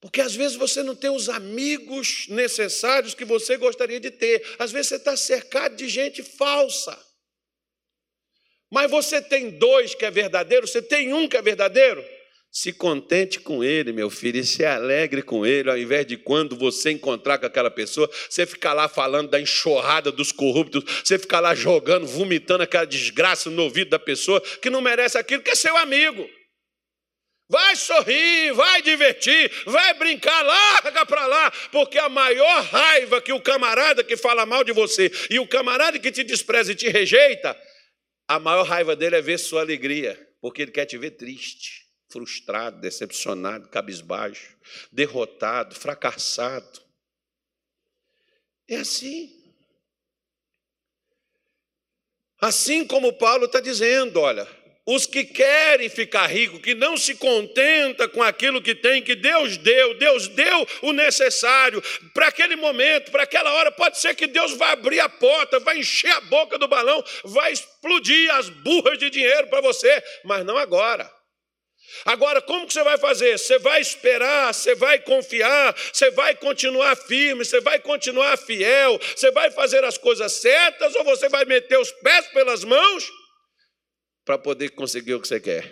[0.00, 4.44] Porque às vezes você não tem os amigos necessários que você gostaria de ter.
[4.58, 6.98] Às vezes você está cercado de gente falsa.
[8.74, 12.04] Mas você tem dois que é verdadeiro, você tem um que é verdadeiro.
[12.50, 16.56] Se contente com ele, meu filho, e se alegre com ele, ao invés de quando
[16.56, 21.38] você encontrar com aquela pessoa, você ficar lá falando da enxurrada dos corruptos, você ficar
[21.38, 25.54] lá jogando, vomitando aquela desgraça no ouvido da pessoa que não merece aquilo, que é
[25.54, 26.28] seu amigo.
[27.48, 33.40] Vai sorrir, vai divertir, vai brincar, larga para lá, porque a maior raiva que o
[33.40, 37.56] camarada que fala mal de você e o camarada que te despreza e te rejeita,
[38.26, 42.80] a maior raiva dele é ver sua alegria, porque ele quer te ver triste frustrado,
[42.80, 44.56] decepcionado, cabisbaixo,
[44.92, 46.80] derrotado, fracassado.
[48.68, 49.52] É assim.
[52.40, 54.46] Assim como Paulo está dizendo, olha,
[54.86, 59.56] os que querem ficar ricos, que não se contenta com aquilo que tem, que Deus
[59.56, 61.82] deu, Deus deu o necessário
[62.12, 63.72] para aquele momento, para aquela hora.
[63.72, 67.52] Pode ser que Deus vai abrir a porta, vai encher a boca do balão, vai
[67.52, 71.10] explodir as burras de dinheiro para você, mas não agora.
[72.04, 73.38] Agora, como que você vai fazer?
[73.38, 79.30] Você vai esperar, você vai confiar, você vai continuar firme, você vai continuar fiel, você
[79.30, 83.23] vai fazer as coisas certas ou você vai meter os pés pelas mãos
[84.24, 85.64] para poder conseguir o que você quer?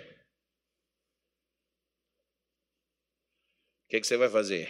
[3.84, 4.68] O que, que você vai fazer?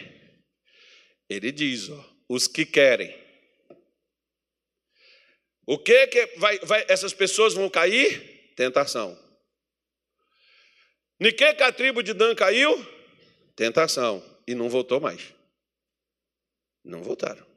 [1.29, 3.21] Ele diz: ó, os que querem.
[5.65, 8.53] O que, que vai, vai, essas pessoas vão cair?
[8.55, 9.17] Tentação.
[11.19, 12.75] Em que a tribo de Dan caiu?
[13.55, 14.21] Tentação.
[14.45, 15.33] E não voltou mais.
[16.83, 17.47] Não voltaram.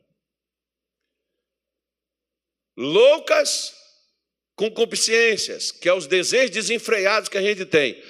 [2.76, 3.74] Loucas
[4.56, 8.02] concupiscências, que é os desejos desenfreados que a gente tem,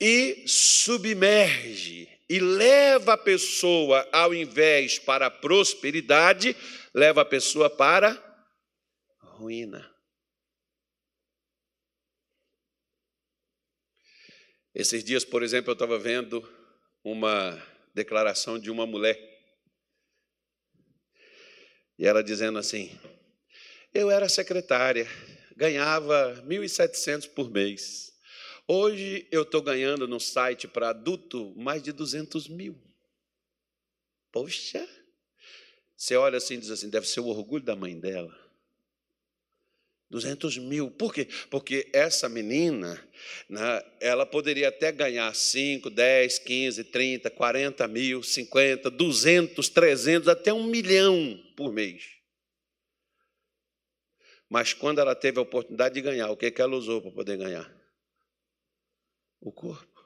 [0.00, 6.56] e submerge e leva a pessoa, ao invés para a prosperidade,
[6.92, 8.10] leva a pessoa para
[9.20, 9.94] a ruína.
[14.74, 16.42] Esses dias, por exemplo, eu estava vendo
[17.02, 17.56] uma
[17.94, 19.16] declaração de uma mulher.
[21.98, 22.98] E ela dizendo assim:
[23.94, 25.08] Eu era secretária,
[25.56, 28.12] ganhava 1.700 por mês.
[28.68, 32.76] Hoje eu estou ganhando no site para adulto mais de 200 mil.
[34.30, 34.86] Poxa!
[35.96, 38.36] Você olha assim e diz assim: deve ser o orgulho da mãe dela.
[40.10, 40.90] 200 mil.
[40.90, 41.26] Por quê?
[41.50, 43.02] Porque essa menina,
[43.48, 50.52] né, ela poderia até ganhar 5, 10, 15, 30, 40 mil, 50, 200, 300, até
[50.52, 52.15] um milhão por mês.
[54.48, 57.36] Mas quando ela teve a oportunidade de ganhar, o que, que ela usou para poder
[57.36, 57.70] ganhar?
[59.40, 60.04] O corpo.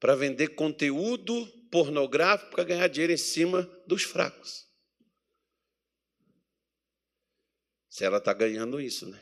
[0.00, 4.66] Para vender conteúdo pornográfico para ganhar dinheiro em cima dos fracos.
[7.88, 9.20] Se ela está ganhando isso, né?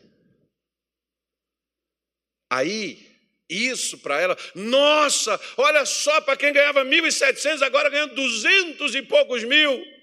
[2.51, 3.17] Aí,
[3.49, 9.43] isso para ela, nossa, olha só, para quem ganhava 1.700, agora ganhando 200 e poucos
[9.45, 9.96] mil.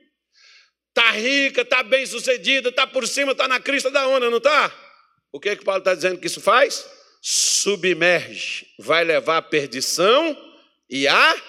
[0.95, 4.71] Está rica, está bem sucedida, está por cima, está na crista da onda, não está?
[5.31, 6.87] O que é que Paulo está dizendo que isso faz?
[7.19, 10.37] Submerge, vai levar à perdição
[10.87, 11.41] e à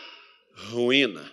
[0.71, 1.31] ruína.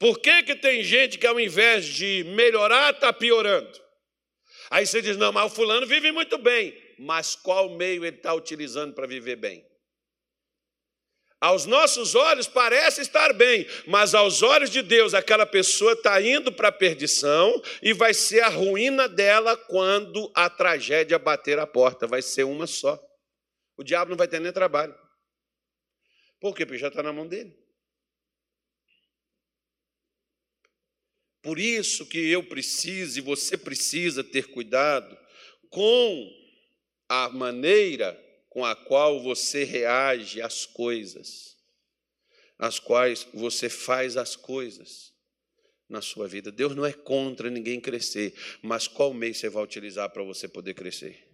[0.00, 3.78] Por que, que tem gente que ao invés de melhorar, está piorando?
[4.68, 6.76] Aí você diz, não, mas o fulano vive muito bem.
[6.98, 9.64] Mas qual meio ele está utilizando para viver bem?
[11.40, 16.52] Aos nossos olhos parece estar bem, mas aos olhos de Deus, aquela pessoa está indo
[16.52, 22.06] para a perdição e vai ser a ruína dela quando a tragédia bater a porta.
[22.06, 23.02] Vai ser uma só.
[23.74, 24.94] O diabo não vai ter nem trabalho.
[26.38, 26.66] Por quê?
[26.66, 27.58] Porque já está na mão dele.
[31.42, 35.18] Por isso que eu preciso e você precisa ter cuidado
[35.70, 36.30] com
[37.08, 38.12] a maneira
[38.50, 41.56] com a qual você reage às coisas,
[42.58, 45.14] às quais você faz as coisas
[45.88, 46.52] na sua vida.
[46.52, 50.74] Deus não é contra ninguém crescer, mas qual meio você vai utilizar para você poder
[50.74, 51.26] crescer?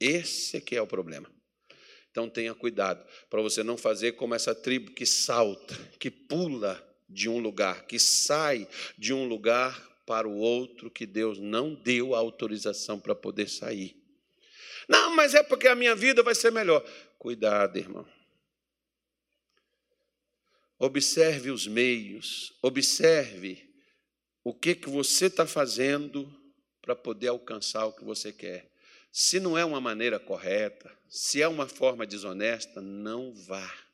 [0.00, 1.30] Esse é que é o problema.
[2.10, 7.28] Então tenha cuidado para você não fazer como essa tribo que salta, que pula de
[7.28, 8.66] um lugar, que sai
[8.96, 14.03] de um lugar para o outro que Deus não deu autorização para poder sair.
[14.88, 16.84] Não, mas é porque a minha vida vai ser melhor.
[17.18, 18.06] Cuidado, irmão.
[20.78, 23.68] Observe os meios, observe
[24.42, 26.30] o que, que você está fazendo
[26.82, 28.70] para poder alcançar o que você quer.
[29.10, 33.84] Se não é uma maneira correta, se é uma forma desonesta, não vá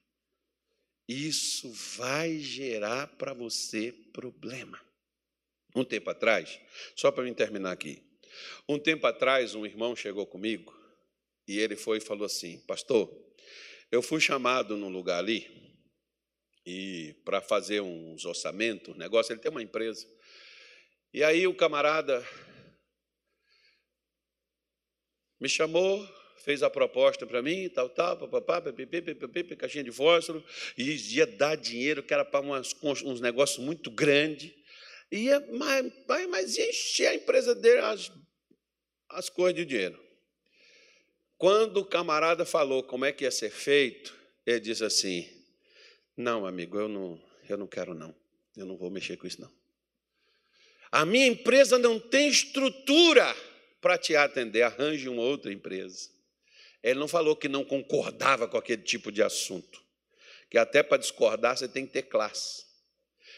[1.11, 1.69] isso
[1.99, 4.81] vai gerar para você problema.
[5.75, 6.61] Um tempo atrás,
[6.95, 8.01] só para me terminar aqui,
[8.69, 10.73] Um tempo atrás, um irmão chegou comigo
[11.51, 13.11] e ele foi e falou assim: Pastor,
[13.91, 15.49] eu fui chamado num lugar ali
[16.65, 20.07] e para fazer uns orçamentos, negócio, ele tem uma empresa.
[21.13, 22.25] E aí o camarada
[25.41, 26.07] me chamou,
[26.45, 28.63] fez a proposta para mim, tal, tal, papapá,
[29.59, 30.45] caixinha de fósforo,
[30.79, 34.53] e ia dar dinheiro, que era para uns negócios muito grandes.
[35.11, 35.93] Ia, mas,
[36.29, 38.13] mas ia encher a empresa dele as,
[39.09, 40.10] as coisas de dinheiro.
[41.41, 44.15] Quando o camarada falou como é que ia ser feito,
[44.45, 45.27] ele disse assim:
[46.15, 47.19] Não, amigo, eu não,
[47.49, 48.15] eu não quero, não.
[48.55, 49.51] Eu não vou mexer com isso, não.
[50.93, 53.35] A minha empresa não tem estrutura
[53.81, 56.11] para te atender, arranje uma outra empresa.
[56.83, 59.83] Ele não falou que não concordava com aquele tipo de assunto,
[60.51, 62.67] que até para discordar você tem que ter classe.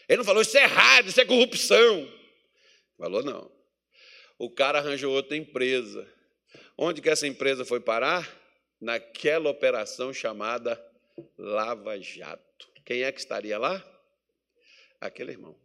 [0.09, 2.13] Ele não falou isso é errado, isso é corrupção.
[2.97, 3.49] Falou não.
[4.37, 6.05] O cara arranjou outra empresa.
[6.77, 8.27] Onde que essa empresa foi parar?
[8.81, 10.81] Naquela operação chamada
[11.37, 12.71] Lava Jato.
[12.83, 13.83] Quem é que estaria lá?
[14.99, 15.57] Aquele irmão.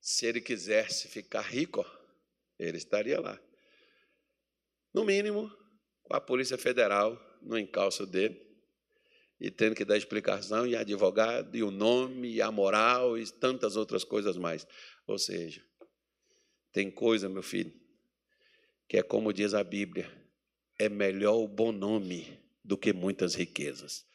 [0.00, 1.84] Se ele quisesse ficar rico,
[2.58, 3.38] ele estaria lá.
[4.92, 5.52] No mínimo,
[6.04, 8.40] com a Polícia Federal no encalço dele,
[9.38, 13.76] e tendo que dar explicação, e advogado, e o nome, e a moral, e tantas
[13.76, 14.66] outras coisas mais.
[15.06, 15.62] Ou seja,
[16.72, 17.72] tem coisa, meu filho,
[18.88, 20.10] que é como diz a Bíblia:
[20.78, 24.06] é melhor o bom nome do que muitas riquezas.